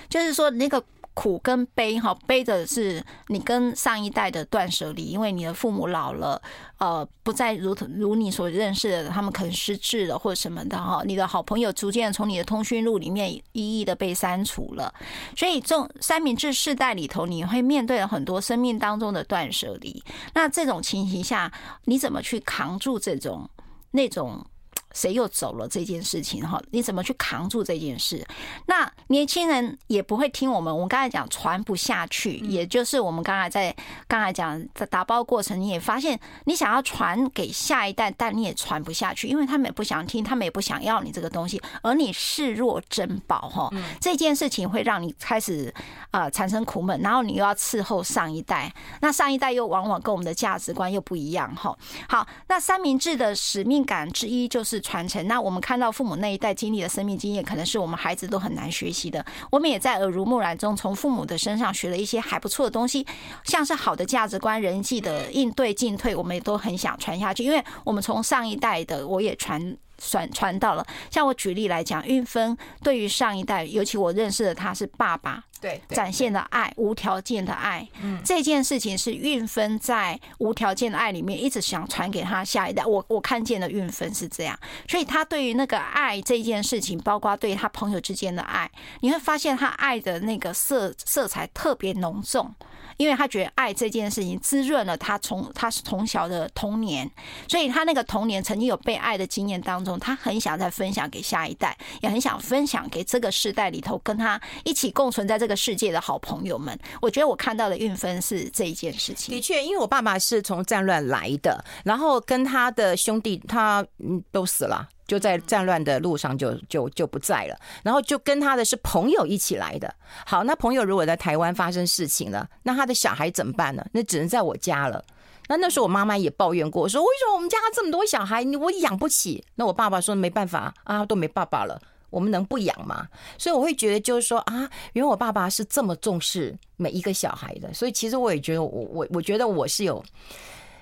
[0.08, 0.80] 就是说那个。
[1.20, 6.40] 苦跟悲哈，悲的是你跟上一代的断舍离，因为你的父母老了，
[6.78, 11.02] 呃，不再如如你所认识的，他们可能失智了或者什么的哈。
[11.04, 14.90] 你的好朋友逐渐从你的通讯录里面一一的被删除了，
[15.36, 20.02] 所以这种三明治世代里头，你会面对了很多生命当中的断舍离。
[20.32, 21.52] 那这种情形下，
[21.84, 23.46] 你怎么去扛住这种
[23.90, 24.46] 那种？
[24.92, 26.60] 谁又走了这件事情哈？
[26.70, 28.26] 你怎么去扛住这件事？
[28.66, 30.72] 那年轻人也不会听我们。
[30.72, 33.74] 我们刚才讲传不下去，也就是我们刚才在
[34.08, 43.70] 刚才讲的打包过程，你也发现你想要传给下一代，但你也传不下去，因为他们也不想听，他们也不想要你这个东西，而你视若珍宝哈。
[44.00, 45.72] 这件事情会让你开始
[46.10, 51.76] 啊产生苦闷，然后你又要伺候上一代，那上一代又往往跟我们的价值观又不一样哈。
[52.08, 54.79] 好，那三明治的使命感之一就是。
[54.80, 55.26] 传承。
[55.26, 59.24] 那我们看到父母那一代经历的生命经验，可能是我们孩子都很难学习的。
[59.50, 63.06] 我们也在耳濡目染中，从父母的身上学了一些还不错的东西，
[63.44, 67.44] 像是好的价值观、人际的应对进退，我们也都很想传下去。
[67.44, 70.84] 因为我们从上一代的，我也传传传到了。
[71.10, 75.44] 像我举例来讲，运芬对于上一代，尤其我认识的他是爸爸。
[75.60, 82.82] 对，展现的爱，无条件的爱，嗯，这件事情是运芬在无条件的爱里面一直想传给他下一代。
[82.82, 88.70] 我我看见的运芬是这样，所以他对于那个爱这件事情，包括对他朋友之间的爱，
[89.00, 92.54] 你会发现他爱的那个色色彩特别浓重。
[93.00, 97.10] 因为他觉得爱这件事情滋润了他从他是从小的童年，
[97.48, 106.78] 所以他那个童年曾经有被爱的经验当中，他很想再分享给下一代，也很想分享给这个世代里头跟他一起共存在这个世界的好朋友们。
[107.00, 109.34] 我觉得我看到的运分是这一件事情。
[109.34, 114.86] 的确，因为我爸爸是从战乱来的，然后跟他的兄弟他嗯都死了。
[115.10, 119.92] 就在战乱的路上就就就不在了，然后就跟他的是朋友一起来的。
[120.24, 123.84] 好，那朋友如果在台湾发生事情了，那他的小孩怎么办呢？
[123.90, 125.04] 那只能在我家了。
[125.48, 129.44] 那那时候我妈妈也抱怨过，说为什么我们家这么多小孩，你我养不起？
[129.56, 131.76] 那我爸爸说没办法啊，都没爸爸了，
[132.10, 133.08] 我们能不养吗？
[133.36, 137.74] 所以我会觉得就是说啊，原来我爸爸是这么重视每一个小孩的。
[137.74, 140.00] 所以其实我也觉得我我我觉得我是有。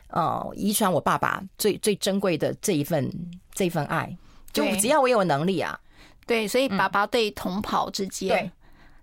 [0.08, 3.10] 呃，遗传我爸爸最最珍贵的这一份
[3.52, 4.16] 这一份爱，
[4.52, 5.78] 就只要我有能力啊，
[6.26, 8.50] 对，所以爸爸对同袍之间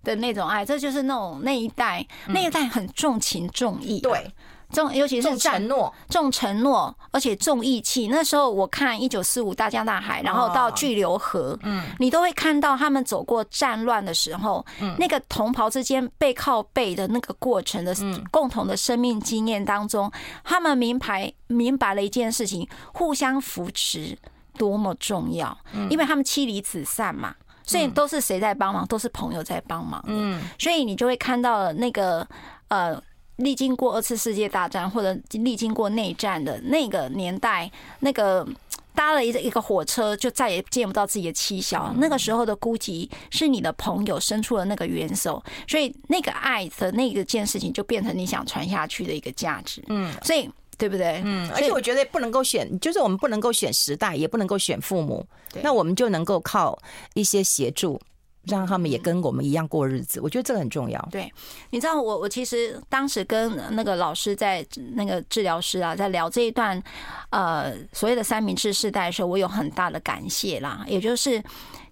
[0.03, 4.31] 的那种爱，这就是那种那一代那一代很重情重义，对。
[4.75, 8.09] 重，尤其是重承诺，重承诺，而且重义气。
[8.09, 17.95] 那时候我看一九四五大江大海，然后到巨流河，嗯，你都会看到他们走过战乱的时候，嗯，那个同袍之间背靠背的那个过程的
[18.29, 20.11] 共同的生命经验当中，
[20.43, 24.17] 他们明白明白了一件事情：互相扶持
[24.57, 25.57] 多么重要。
[25.89, 28.85] 因为他们妻离子散嘛，所以都是谁在帮忙？
[28.87, 30.03] 都是朋友在帮忙。
[30.07, 32.27] 嗯，所以你就会看到了那个
[32.67, 33.01] 呃。
[33.37, 37.69] 历经过二次世界大战或者历经过内战的那个年代，
[37.99, 38.47] 那个
[38.93, 49.83] 搭了一一个火车就再也见不到自己的妻小，那个时候的孤寂是你的朋友伸出了那个援手，所以那个爱的那个件事情就变成你想传下去的一个价值。
[49.87, 51.21] 嗯，所以对不对？
[51.25, 55.25] 嗯，而且我觉得不能够选，就是我们不能够选时代，也不能够选父母，
[55.61, 56.77] 那我们就能够靠
[57.13, 57.99] 一些协助。
[58.47, 61.09] 让他们也跟我们一样过日子，我觉得这个很重要。
[61.11, 61.31] 对，
[61.69, 66.81] 你知道我我其实当时跟那个老师在那个治疗师啊，在聊这一段
[67.29, 70.83] 呃所谓的三明治世代的时候，我有很大的感谢啦。
[70.87, 71.43] 也就是，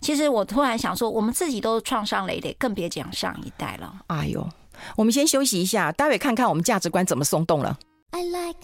[0.02, 3.94] 其实我突然想说，我们自己都创伤累累，更别讲上一代了。
[4.08, 4.48] 哎呦，
[4.96, 7.78] 我们先休息一下，待会看看我们价值观怎么松动了。
[8.12, 8.60] I like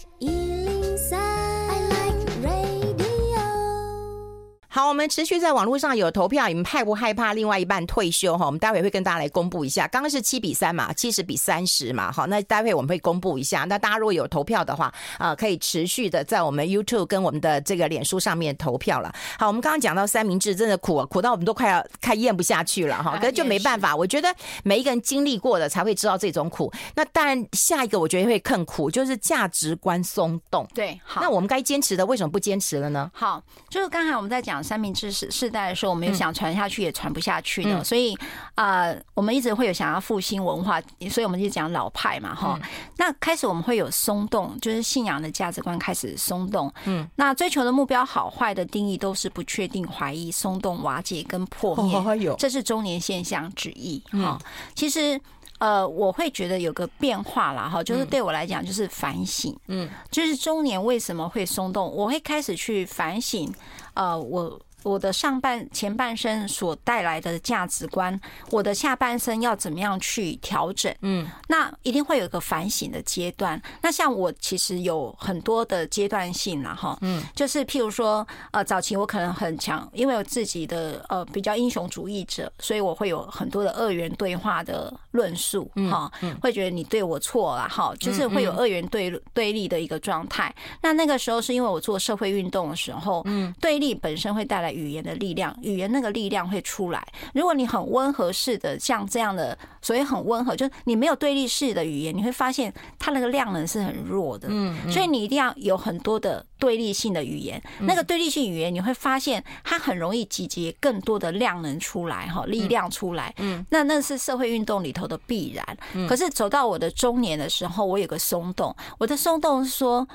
[4.72, 8.38] 好，我们持续在网络上有投票，你们害不害怕另外一半退休？
[8.38, 9.84] 哈，我们待会会跟大家来公布一下。
[9.88, 12.12] 刚刚是七比三嘛，七十比三十嘛。
[12.12, 13.64] 好，那待会我们会公布一下。
[13.64, 19.12] 那大家如果有投票的话，啊，可以持续的在我们 YouTube 跟我们的这个脸书上面投票了。
[19.40, 23.18] 好，我们刚刚讲到三明治真的苦啊，苦到我们都快要快咽不下去了哈。
[23.18, 26.72] 可是就没办法，我觉得每一个人经历过的才会知道这种苦。
[26.94, 30.64] 那当然，下一个我觉得会更苦，就是价值观松动。
[30.72, 33.10] 对，好，那我们该坚持的为什么不坚持了呢？
[33.12, 34.59] 好，就是刚才我们在讲。
[34.62, 38.14] 三明治世世代的时候，我们又想传下去也传不下去的，所以
[38.54, 40.80] 啊、呃，我们一直会有想要复兴文化，
[41.10, 42.58] 所以我们就讲老派嘛，哈。
[42.96, 46.72] 那开始我们会有松动，就是信仰的价值观开始松动。
[46.84, 54.02] 嗯，那追求的目标好坏的定义都是不确定、怀疑、松动、瓦解跟破灭，这是中年现象之一。
[54.12, 54.38] 哈，
[54.74, 55.20] 其实。
[55.60, 63.52] 呃，我会觉得有个变化啦，哈，就是对我来讲，就是反省，嗯，就是中年为什么会松动，我会开始去反省，
[63.94, 64.60] 啊，我。
[64.82, 68.18] 我的上半前半生所带来的价值观，
[68.50, 70.94] 我的下半生要怎么样去调整？
[71.02, 73.60] 嗯，那一定会有一个反省的阶段。
[73.82, 86.10] 那像我其实有很多的阶段性了哈，嗯，就是譬如说，呃，早期我可能很强，因为我自己的呃比较英雄主义者，所以我会有很多的二元对话的论述，哈，
[86.40, 90.54] 会觉得你对我错了，哈，就是会有二元对对立的一个状态。
[90.80, 94.69] 那那个时候是因为我做社会运动的时候，嗯，对立本身会带来。
[94.72, 97.06] 语言的力量，语言那个力量会出来。
[97.34, 104.48] 如果你很温和式的，像这样的，所以很温和，就是你没有对立式的语言，你会发现它那个量能是很弱的。
[104.50, 107.62] 嗯，所以你一定要有很多的对立性的语言。
[107.80, 113.34] 那个对立性语言，你会发现它很容易集结更多的量能出来，哈，力量出来。
[113.38, 116.08] 嗯，那那是社会运动里头的必然。
[116.08, 118.74] 可是走到我的中年的时候，我有个松动。
[118.98, 120.06] 我的松动是说。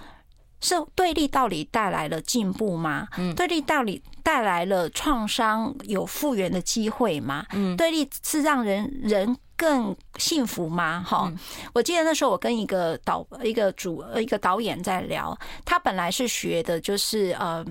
[0.62, 3.08] 是对立到底带来了进步吗？
[3.18, 7.46] 嗯对立到底带来了创伤有复原的机会吗？
[7.78, 11.06] 对立是让人人更幸福吗？
[11.08, 11.32] 哈，
[11.74, 17.58] 我记得那时候我跟一个导一个主一个导演在聊，他本来是学的就是嗯。
[17.64, 17.66] 呃，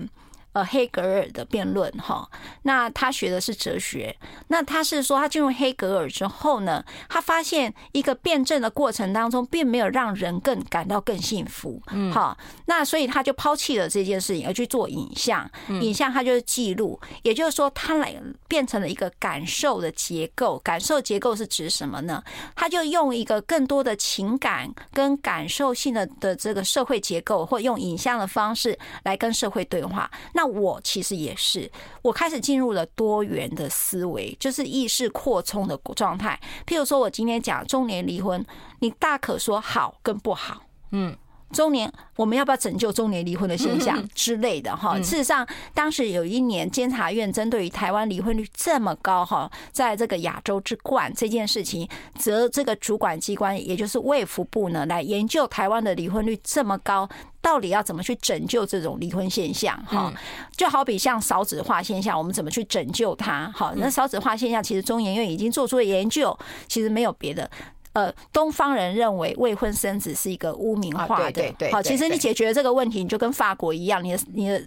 [0.63, 2.29] 黑格尔的辩论哈，
[2.61, 4.15] 那他学的是哲学。
[4.47, 11.81] 那他是说，他进入黑格尔之后呢，他发现一个辩证的过程当中，并没有让人更感到更幸福。
[11.91, 15.49] 嗯，好，那所以他就抛弃了这件事情，而去做影像。
[15.81, 18.15] 影像他就是记录，也就是说，他来
[18.47, 20.59] 变成了一个感受的结构。
[20.59, 22.23] 感受结构是指什么呢？
[22.55, 30.09] 他就用一个更多的情感跟感受性的的这个社会结构，或用影像的方式来跟社会对话。
[30.33, 31.69] 那我其实也是，
[32.01, 36.39] 我开始进入了多元的思维，就是意识扩充的状态。
[36.65, 38.45] 譬如说，我今天讲中年离婚，
[38.79, 41.15] 你大可说好跟不好，嗯。
[41.51, 44.97] 中年，我们要不要拯救中年离婚的现象之类的哈？
[44.97, 51.87] 事实上，当时有一年监察院针对于台湾离婚率这么高哈，在这个亚洲之冠这件事情，
[52.17, 57.07] 则这个主管机关也就是卫福部呢，来研究台湾的离婚率这么高，
[57.41, 60.11] 到底要怎么去拯救这种离婚现象哈？
[60.57, 63.51] 就好比像少子化现象，我们怎么去拯救它？
[63.55, 66.37] 好，那少子化现象其实中研院已经做出了研究，
[66.67, 67.49] 其实没有别的。
[67.95, 71.31] 呃，东方人认为未婚生子是一个污名化的。
[71.31, 71.71] 对对。
[71.71, 74.61] 好，其实你解决了这个问题，你就跟法国一样，你的你的。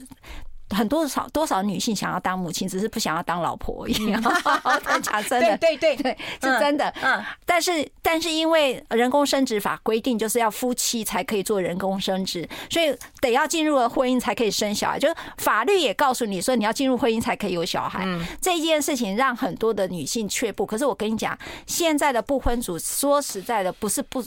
[0.71, 4.23] 很多少多少女性想要当母亲，只是不想要当老婆一样。
[5.03, 6.93] 讲真的，对对对对，是真的。
[7.03, 14.99] 嗯，但是但是因为人工生殖法规定，就是要夫妻才可以做人工生殖，所以得要进入了婚姻才可以生小孩。
[14.99, 18.07] 就是法律也告诉你说，你要进入婚姻才可以有小孩。
[18.41, 20.67] 这件事情让很多的女性却步。
[20.67, 24.25] 可是我跟你讲，现在的不婚族，说实在的，不是不。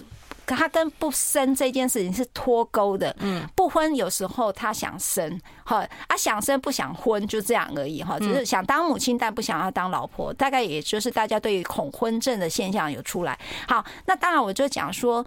[0.55, 13.39] 他跟不生这件事情是脱钩的，嗯，不婚有时候他想生，哈啊想生不想婚就这样而已，哈，只是想当母亲但不想要当老婆，大概也就是大家对于恐婚症的现象有出来。
[13.67, 15.25] 好，那当然我就讲说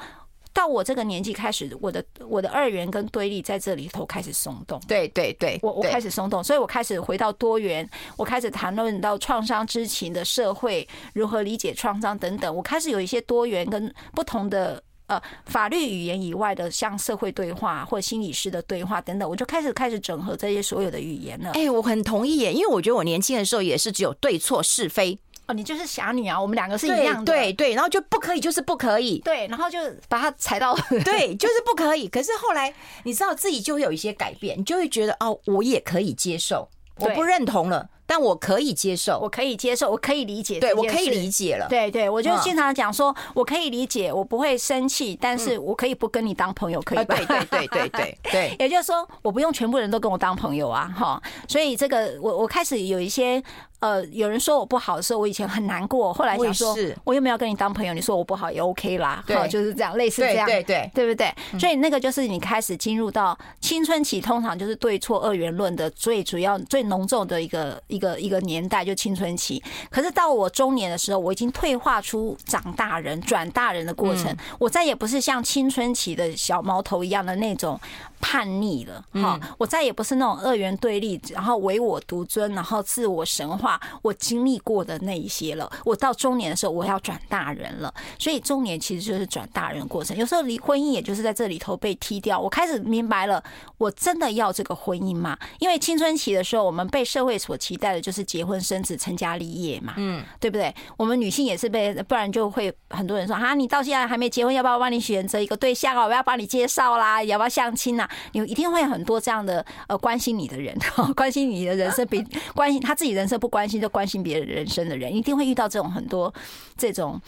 [0.52, 14.82] 到我这个年纪开始，我的我的二元跟对立在这里头开始松动，对对对，我我开始松动，所以我开始回到多元，我开始谈论到创伤知情的社会如何理解创伤等等，我开始有一些多元跟不同的。
[15.06, 21.50] 呃，法律语言以外的，像社会对话或心理师的对话等等，我就开始开始整合这些所有的语言了。
[21.54, 25.18] 哎，我很同意耶，因为我觉得我年轻的时候也是只有对错是非。
[25.46, 27.30] 哦，你就是侠女啊，我们两个是一样的。
[27.30, 29.18] 对对，然后就不可以，就是不可以。
[29.18, 29.78] 对，然后就
[30.08, 30.74] 把它踩到。
[31.04, 32.08] 对，就是不可以。
[32.08, 37.90] 可是后来你知道自己就会有一些改变，你就会觉得哦，我也可以接受，我不认同了。
[38.14, 40.60] 但我可以接受，我可以接受，我可以理解。
[40.60, 41.66] 对，我可以理解了。
[41.68, 47.16] 对对，我就经常讲说，我可以理解，我不会生气，但是我可以不跟你当朋友，可以吧？
[47.16, 48.56] 对对对对对 对。
[48.60, 51.20] 也就是说，我不用全部人都跟我当朋友啊，哈。
[51.48, 53.42] 所以这个，我我开始有一些。
[53.84, 56.10] 呃，有人说我不好的时候，我以前很难过。
[56.10, 56.74] 后来想说，
[57.04, 59.22] 我又没有跟你当朋友，你说我不好也 OK 啦。
[59.28, 61.60] 好，就是这样，类似这样，对对对对不对？
[61.60, 69.62] 所以那个就是你开始进入到青春期，通常就是对错二元论的最主要、最浓重的一个一个一个年代，就青春期。
[69.90, 77.78] 可是到我中年的时候，我已经退化出长大人转大人的过程，我再也不是像青春期的小毛头一样的那种。
[78.20, 79.38] 叛逆了，哈！
[79.58, 83.98] 我再也不是那种二元对立，然后唯我独尊，然后自我神化。
[84.02, 85.70] 我经历过的那一些了。
[85.84, 87.92] 我到中年的时候，我要转大人了。
[88.18, 90.16] 所以中年其实就是转大人的过程。
[90.16, 92.38] 有时候离婚姻也就是在这里头被踢掉。
[92.38, 93.42] 我开始明白了，
[93.78, 95.36] 我真的要这个婚姻吗？
[95.58, 100.74] 因为青春期的时候，我们被社会所期待的就是结婚生子、成家立业嘛，嗯，对不对？
[100.96, 106.04] 我们女性也是被，不然就会很多人说啊，你到现在还没结婚，要不要帮你选择一个对象啊？
[106.04, 108.08] 我要帮你介绍啦，要不要相亲啊？
[108.32, 110.76] 你一定会有很多这样的呃关心你的人，
[111.16, 116.32] 关心你的人生比关心他自己人生不关关心就关心别人人生的人，一定会遇到这种很多
[116.76, 117.18] 这种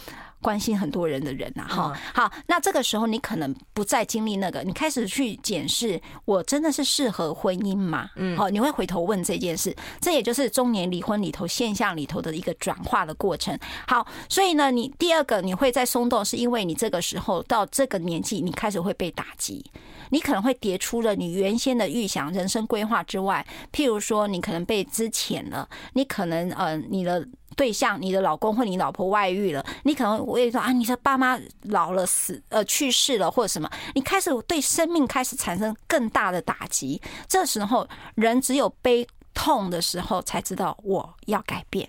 [0.47, 1.67] 关心很多人的人呐。
[1.69, 8.09] 哈，好，那这个时候你可能不再经历那个，你开始去检视我真的是适合婚姻吗？
[8.15, 13.59] 嗯，好，你会回头问这件事，这也就是中年离婚里头现象里头的一个转化的过程。
[13.89, 19.69] 好，所以呢，你第二个你会在松动，是因为你这个时候到这个年纪，你开始会被打击。
[20.11, 37.01] 你可能会跌出了你原先的预想人生规划之外，譬如说你可能被之前了，你可能呃你的对象、你的老公或你老婆外遇了，你可能我也说啊，你的爸妈老了死呃去世了或者什么，你开始对生命开始产生更大的打击。
[37.29, 41.89] 这时候人只有悲痛的时候才知道我要改变。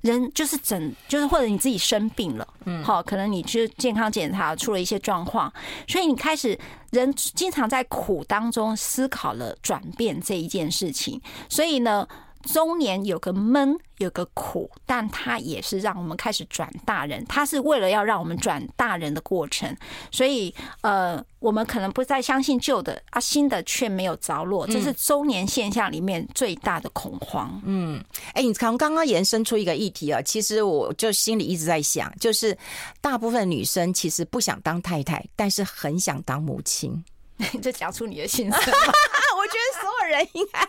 [0.00, 5.52] 人就是整，就是或者你自己生病了，嗯，好，可能你去健康检查出了一些状况，
[5.86, 6.58] 所以你开始
[6.90, 12.08] 人经常在苦当中思考了转变这一件事情，所以呢。
[12.42, 17.24] 中年有个闷，有个苦，但它也是让我们开始转大人。
[17.26, 19.76] 它是为了要让我们转大人的过程，
[20.10, 24.66] 所以呃，我们可能不再相信旧的啊，新的却没有着落。
[24.66, 27.60] 这是中年现象里面最大的恐慌。
[27.64, 32.56] 嗯，哎，你从刚刚延伸出一个议题啊，其实我就心里一直在想，就是
[33.00, 37.04] 大部分女生其实不想当太太，但是很想当母亲。
[37.62, 40.60] 就讲出你的心声， 我觉得所有人应该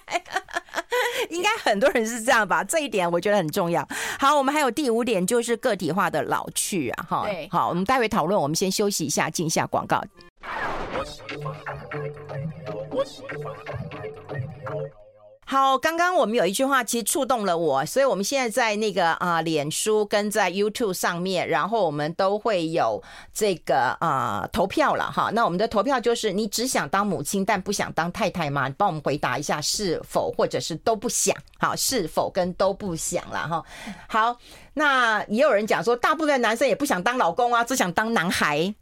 [1.30, 3.88] 应该很多人是这样吧，这一点我觉得很重要。
[4.20, 10.04] 好，我们还有第五点，就是个体化的老去啊，哈，好，我们待会讨论，我们先休息一下，进一下广告。
[15.52, 25.30] 好，刚刚我们有一句话其实触动了我，所以我们现在在那个啊，脸书跟在 YouTube 上面，然后我们都会有这个啊投票了哈。
[25.34, 28.70] 那我们的投票就是你只想当母亲，但不想当太太吗？
[28.70, 31.36] 你帮我们回答一下是否或者是都不想。
[31.60, 33.62] 好，是否跟都不想了哈。
[34.08, 34.38] 好，
[34.76, 38.74] 那也有人讲说，大部分男生也不想当老公啊，只想当男孩。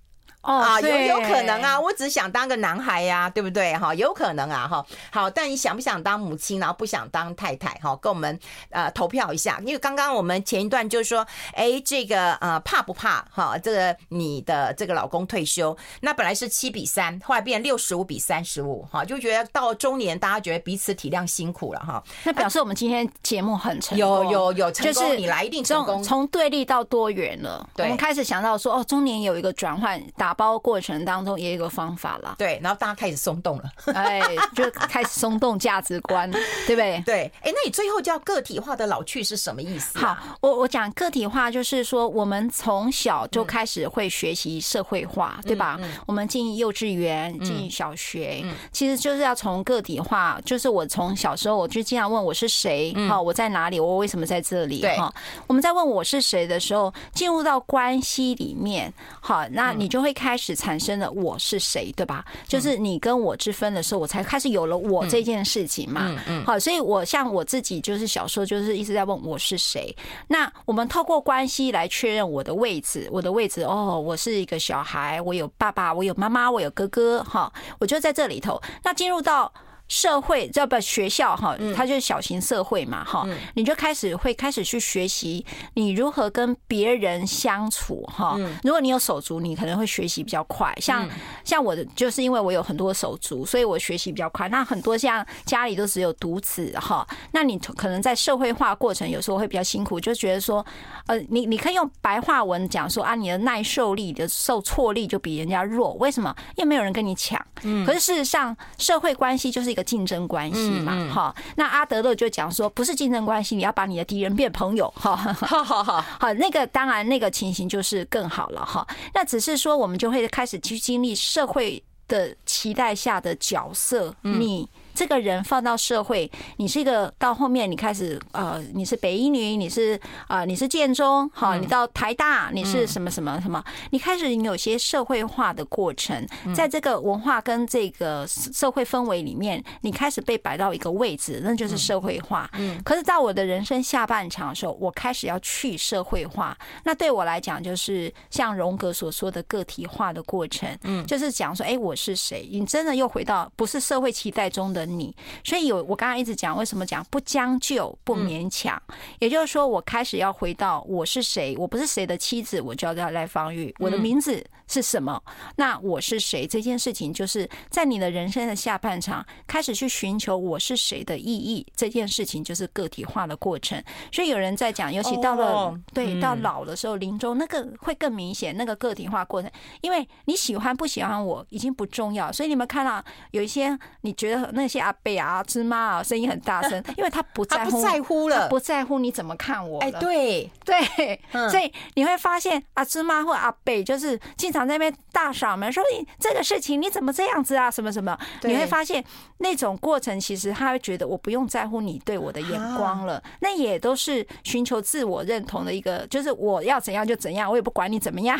[0.41, 3.75] 哦啊，有有可能啊，我只想当个男孩呀、啊，对不对？
[3.75, 4.85] 哈，有可能啊，哈。
[5.11, 7.71] 好，但你想不想当母亲，然后不想当太太？
[7.81, 9.59] 哈，跟我们呃投票一下。
[9.65, 13.25] 因为刚刚我们前一段就是说，哎，这个呃怕不怕？
[13.31, 22.01] 哈，这个你的这个老公退休，那本来是七比三，后来变六十五比三十五，哈，就觉得到中年大家觉得彼此体谅辛苦了，哈。
[22.23, 27.67] 那表示我们今天节目很成功，有有有成功，就是你来一定成功，从对立到多元了。
[27.75, 32.35] 对，我们开始想到说，哦，中年有一个转换打包过程当中也有一个方法啦。
[32.37, 33.63] 对，然后大家开始松动了，
[33.93, 34.21] 哎，
[34.55, 36.29] 就开始松动价值观，
[36.65, 37.01] 对不对？
[37.05, 40.15] 对，哎，那你最后叫个体化的老去是什么意思啊？
[40.15, 45.77] 好，我我讲个体化就是说，我们从小就开始会学习社会化，嗯、对吧？
[45.81, 50.39] 嗯、我们进幼稚园、进小学，嗯、其实就是要从个体化。
[50.45, 54.79] 就是我从小时候我就经常问我是谁，哈、嗯，我在哪里，我为什么在这里？
[54.79, 55.13] 对，哈，
[55.47, 62.25] 我们在问我是谁的时候，进入到关系里面，好，那你就会开始产生了我是谁，对吧？
[62.45, 66.13] 就是你跟我之分的时候，我才开始有了我这件事情嘛。
[66.45, 69.95] 好，所以我像我自己，就是小时候就是一直在问我是谁。
[70.27, 77.49] 那我们透过关系来确认我的位置，我的位置哦，我是一个小孩，我有爸爸，我有妈妈，我有哥哥，哈，
[77.79, 78.61] 我就在这里头。
[78.83, 79.49] 那进入到。
[79.89, 88.37] 社会这不学校哈，它就是小型社会嘛哈，你就开始会开始去学习你如何跟别人相处哈。
[88.63, 90.71] 如果你有手足，你可能会学习比较快。
[90.79, 91.09] 像
[91.43, 94.47] 像我的就是因为我有很多手足，所以我学习比较快。
[94.49, 100.63] 那很多像家里都只有独子哈，那你可能在社会化过程有时候会比较辛苦，就觉得说
[101.07, 106.35] 呃，你你可以用白话文讲说啊，你的耐受力的受挫力就比人家弱，为什么？
[106.55, 107.43] 因为没有人跟你抢。
[107.85, 109.78] 可是事实上社会关系就是一个。
[109.83, 124.67] 竞争关系嘛，哈，那阿德勒就讲说，不是竞争关系，你要把你的敌人变朋友，哈，好好好， 好，那个当然那个情形就是更好了，哈，那只是说我们就会开始去经历社会的期待下的角色，你。
[124.99, 129.97] 这个人放到社会，你是一个到后面你开始呃，你是北一女，你是
[130.27, 142.49] 啊、呃，你是建中，好，你到台大，你是什么什么什么，你开始你有些社会化的过程，在这个文化跟这个社会氛围里面，你开始被摆到一个位置，那就是社会化。
[142.55, 152.45] 嗯，可是到我的人生下半场的时候，我开始要去社会化，那对我来讲就是像荣格所说的个体化的过程，嗯，就是讲说，哎，我是谁？
[152.51, 154.88] 你真的又回到不是社会期待中的。
[154.89, 158.81] 你，所以有我刚刚一直讲，为什么讲不将就不勉强？
[159.19, 165.21] 也就是说，我开始要回到我是谁，我不是谁的妻子，我就要叫赖芳玉，我的名字是什么？
[165.57, 166.47] 那我是谁？
[166.47, 171.65] 这件事情就是在你的人生的下半场开始去寻求我是谁的意义。
[171.75, 173.81] 这件事情就是个体化的过程。
[174.11, 179.51] 所以有人在讲，尤其到了对到老的时候，临终那个会更明显，那个个体化过程，
[179.81, 182.31] 因为你喜欢不喜欢我已经不重要。
[182.31, 184.79] 所以你们看到有一些你觉得那些。
[184.79, 189.77] 阿贝啊，芝麻啊，声音很大声，因为他不在乎，不在乎了，不在乎你怎么看我。
[189.81, 197.69] 哎，对对，所以你会发现阿芝麻或阿贝就是经常在那边大嗓门说：“你这个事情你怎么这样子啊？
[197.71, 199.03] 什么什么？”你会发现
[199.39, 203.21] 那种过程，其实他会觉得我不用在乎你对我的眼光了。
[203.41, 208.39] 那也都是寻求自我认同的一个，就是我要怎样就怎样，我也不管你怎么样，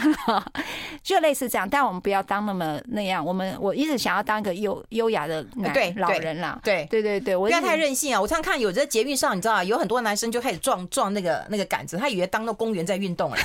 [1.04, 1.68] 就类似这样。
[1.68, 3.26] 但我们不要当那么那样。
[3.26, 5.44] 我们我一直想要当一个优优雅的
[5.74, 6.20] 对老人。
[6.20, 8.20] 人啦，对对对对，我不要太任性啊！
[8.20, 13.38] 我常常看有在捷运上，你知道啊，有很多男生就开始撞撞那个那个杆子，他以为当到公园在运动了。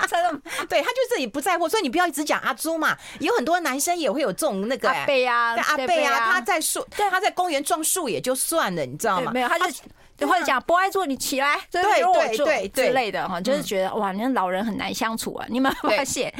[0.08, 2.96] 真的，对，他就自己不在乎，所以你不要一直讲阿朱嘛。
[3.18, 9.30] 有很多男生也会有这种那个阿贝啊，阿贝啊，他在树，对，他在公园撞树也就算了，你知道吗？
[9.32, 16.32] 没有，他就或者讲不爱做，你起来，对对对之类的哈，就是觉得哇，那老人很难相处啊，你有没有发现？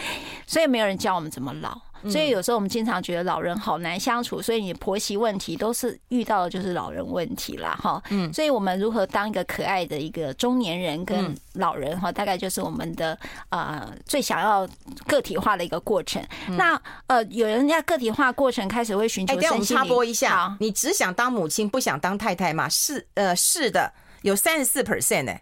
[0.46, 1.80] 所以没有人教我们怎么老。
[2.08, 7.78] 所以有时候我们经常觉得老人好难相处，所以你婆媳问题都是遇到的就是老人问题啦。
[7.82, 8.02] 哈。
[8.10, 14.68] 嗯，所以我们如何当一个可爱的一个中年人跟老人哈，大概就是我们的呃最想要
[15.06, 16.22] 个体化的一个过程。
[16.48, 22.68] 那呃，有人家个体化过程开始会寻求，哎，让我们插播一下，你只想当母亲不想当太太吗？
[22.68, 23.92] 是呃是的，
[24.22, 25.32] 有三十四 percent 呢。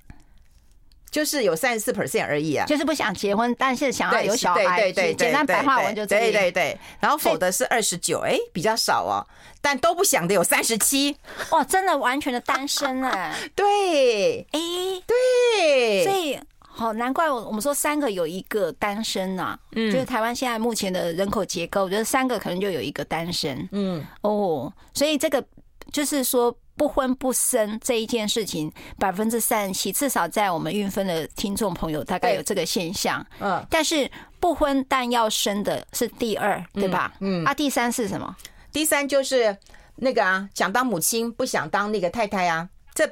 [1.19, 4.81] 就是有三十四 percent 而已啊，就是不想结婚，但是想要有小孩。
[4.81, 6.25] 对对对，简单白话文就这样。
[6.25, 9.27] 对对对，然后否的是二十九，哎，比较少哦。
[9.61, 11.16] 但都不想的有三十七，
[11.51, 13.35] 哇，真的完全的单身哎。
[13.57, 14.61] 对，哎，
[15.05, 25.45] 对，所以好难怪我我们说三个有一个单身呐，嗯，就是台湾现在目前的人口结构，我觉得三个可能就有一个单身，嗯，哦，所以这个
[25.93, 26.57] 就是说。
[26.79, 33.24] 不婚不生这一件事情，百分之三十七，至少在我们运分的听众朋友大概有这个现象。
[33.41, 34.11] 嗯，但是
[34.41, 37.12] 不婚但要生的是第二，对吧？
[37.20, 38.35] 嗯，啊，第三是什么？
[38.72, 39.55] 第三就是
[39.97, 43.11] 那个啊，想当母亲不想当那个太太啊，这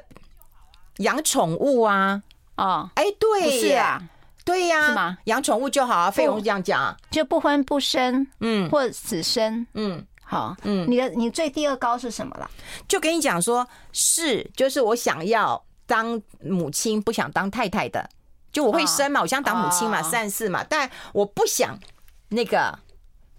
[0.97, 2.23] 养宠物啊，
[2.55, 4.01] 哦，哎，对，是啊。
[4.45, 5.17] 对呀，是吗？
[5.25, 12.51] 养宠物就好啊，费用这样讲，就不婚不生，嗯，或者只生，嗯，好，嗯，你的你最第二高是什么了？
[12.85, 18.09] 就跟你讲说，是就是我想要当母亲，不想当太太的，
[18.51, 21.79] 就我会生嘛，我想当母亲嘛，三十四嘛，但我不想
[22.27, 22.77] 那个，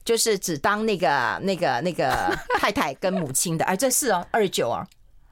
[0.02, 4.86] 就是只当那个那个那个太太跟母亲的，哎，这是哦，二九哦。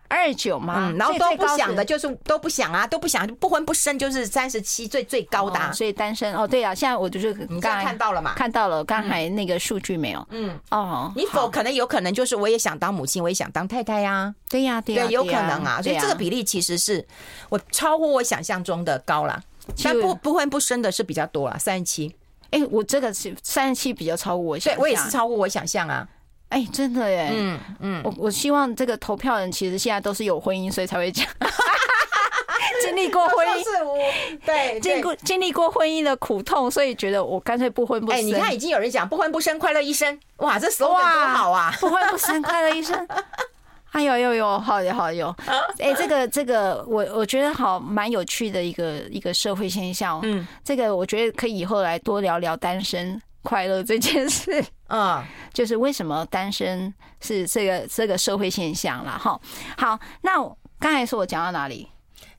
[0.09, 0.93] 二十九吗？
[0.97, 6.47] 然后都不想的，就是都不想啊，都不想，不婚不生，就是三十七最最高的，所以单身哦。
[6.47, 8.35] 对啊，现在我就是你刚才看到了嘛？
[8.35, 10.27] 看到了，刚才那个数据没有？
[10.31, 14.35] 嗯，哦，你否可能有可能就是我也想当母亲，我也想当太太呀？
[14.49, 15.81] 对呀，对呀，有可能啊。
[15.83, 17.05] 所以这个比例其实是
[17.49, 19.43] 我超乎我想象中的高了，
[19.83, 22.15] 但不不婚不生的是比较多了，三十七。
[22.51, 26.07] 哎，我这个是三十七比较超乎我想象，对我也是超乎我想象啊。
[26.49, 27.31] 哎、欸，真的耶！
[27.33, 31.27] 嗯嗯，我我希望这个投票人其实现在都是有婚姻，所以才会讲
[32.85, 38.17] 经历过婚姻，是对，经过经历过婚姻的苦痛，所以觉得我干脆不婚不生。
[38.17, 41.75] 哎、欸，你看已经有人讲不婚不生，快乐一生，哇，这 slogan 多好啊！
[41.81, 43.07] 不婚不生，快乐一生。
[43.93, 45.35] 哎呦呦呦，好有好有！
[45.79, 50.21] 哎、欸，这个这个，我我觉得好蛮有趣的一个一个社会现象。
[50.23, 53.21] 嗯，这个我觉得可以以后来多聊聊单身。
[53.47, 55.25] 快乐这件事， 嗯，
[55.55, 59.41] 就是为什么单身是这个这个社会现象了哈。
[59.79, 60.33] 好，那
[60.81, 61.89] 刚才说我讲到哪里？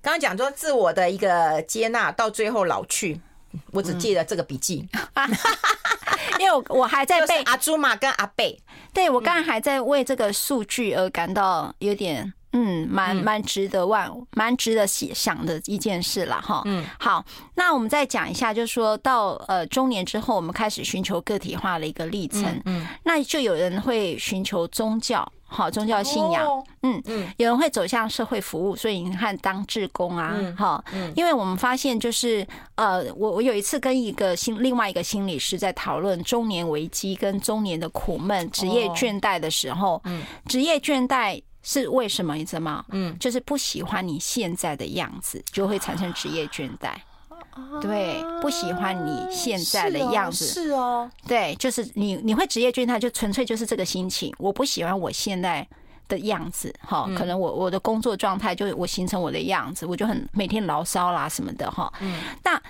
[0.01, 3.21] 刚刚讲说自我的一个接纳，到最后老去，
[3.71, 4.85] 我只记得这个笔记，
[6.39, 8.59] 因为我我还在背阿朱玛跟阿贝，
[8.93, 12.33] 对我刚才还在为这个数据而感到有点。
[12.59, 16.63] 嗯，蛮蛮值得万，蛮值得想的一件事了哈。
[16.65, 22.43] 嗯，好，那我们再讲一下，就是说到呃中年之后，我们开始寻求个体化的一个历程。
[22.65, 26.47] 嗯，那就有人会寻求宗教，好宗教信仰。
[26.81, 30.83] 嗯嗯，有人会走向社会服务，所以你看当志工啊，哈，
[31.15, 41.39] 因为我们发现就是呃，我我有一次跟一个心另外一个心理师在讨论中年危机跟中年的苦闷、职业倦怠的时候，嗯，职业倦怠。
[41.69, 42.85] 是为什么你知道吗？
[42.91, 46.93] 嗯，就是不喜欢你现在的样子，就会产生职业倦怠。
[47.81, 51.11] 对，不喜欢你现在的样子，是哦。
[51.27, 54.33] 对，就是你你会职业倦怠，就纯粹就是这个心情。
[54.37, 55.67] 我不喜欢我现在
[56.07, 61.91] 的样子，哈，可能我我的工作状态就是我形成我的样子，我就很每天牢骚啦什么的，哈。
[61.99, 62.61] 嗯，那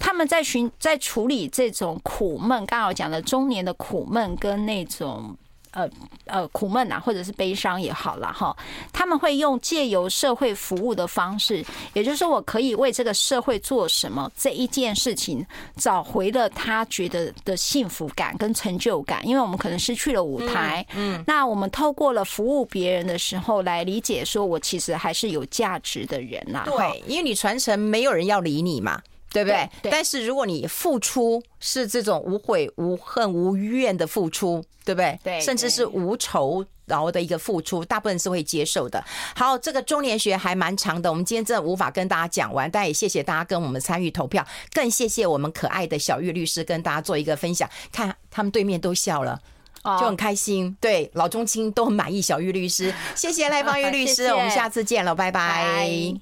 [0.00, 5.36] 他们在寻在处理这种苦闷，刚好讲的中年的苦闷跟那种。
[5.72, 5.88] 呃
[6.26, 8.56] 呃，苦闷啊，或者是悲伤也好了哈，
[8.92, 15.44] 他们会用借由社会服务的方式，也就是说，我可以为这个社会做什么这一件事情，
[15.76, 19.26] 找回了他觉得的幸福感跟成就感。
[19.26, 26.64] 因为我们可能失去了舞台，嗯，那我们透过了服务别人的时候，来理解说我其实还是有价值的人呐。
[26.66, 29.00] 对，因为你传承，没有人要理你嘛。
[29.32, 29.68] 对不对？
[29.82, 35.18] 对，但是如果你付出是这种无悔、无恨、无怨的付出，对不对？
[35.22, 39.02] 对，甚至是无酬然后的一个付出，大部分是会接受的。
[39.36, 47.70] 好，这个中年学还蛮长的，我们今天真的无法跟大家讲完，但也谢谢大家跟我们参与投票，更谢谢我们可爱的小玉律师跟大家做一个分享。
[47.92, 49.40] 看他们对面都笑了，
[49.84, 50.76] 就很开心。
[50.80, 56.20] 对，老中青都很满意小玉律师，谢谢赖芳玉律师， 我们下次见了，拜拜。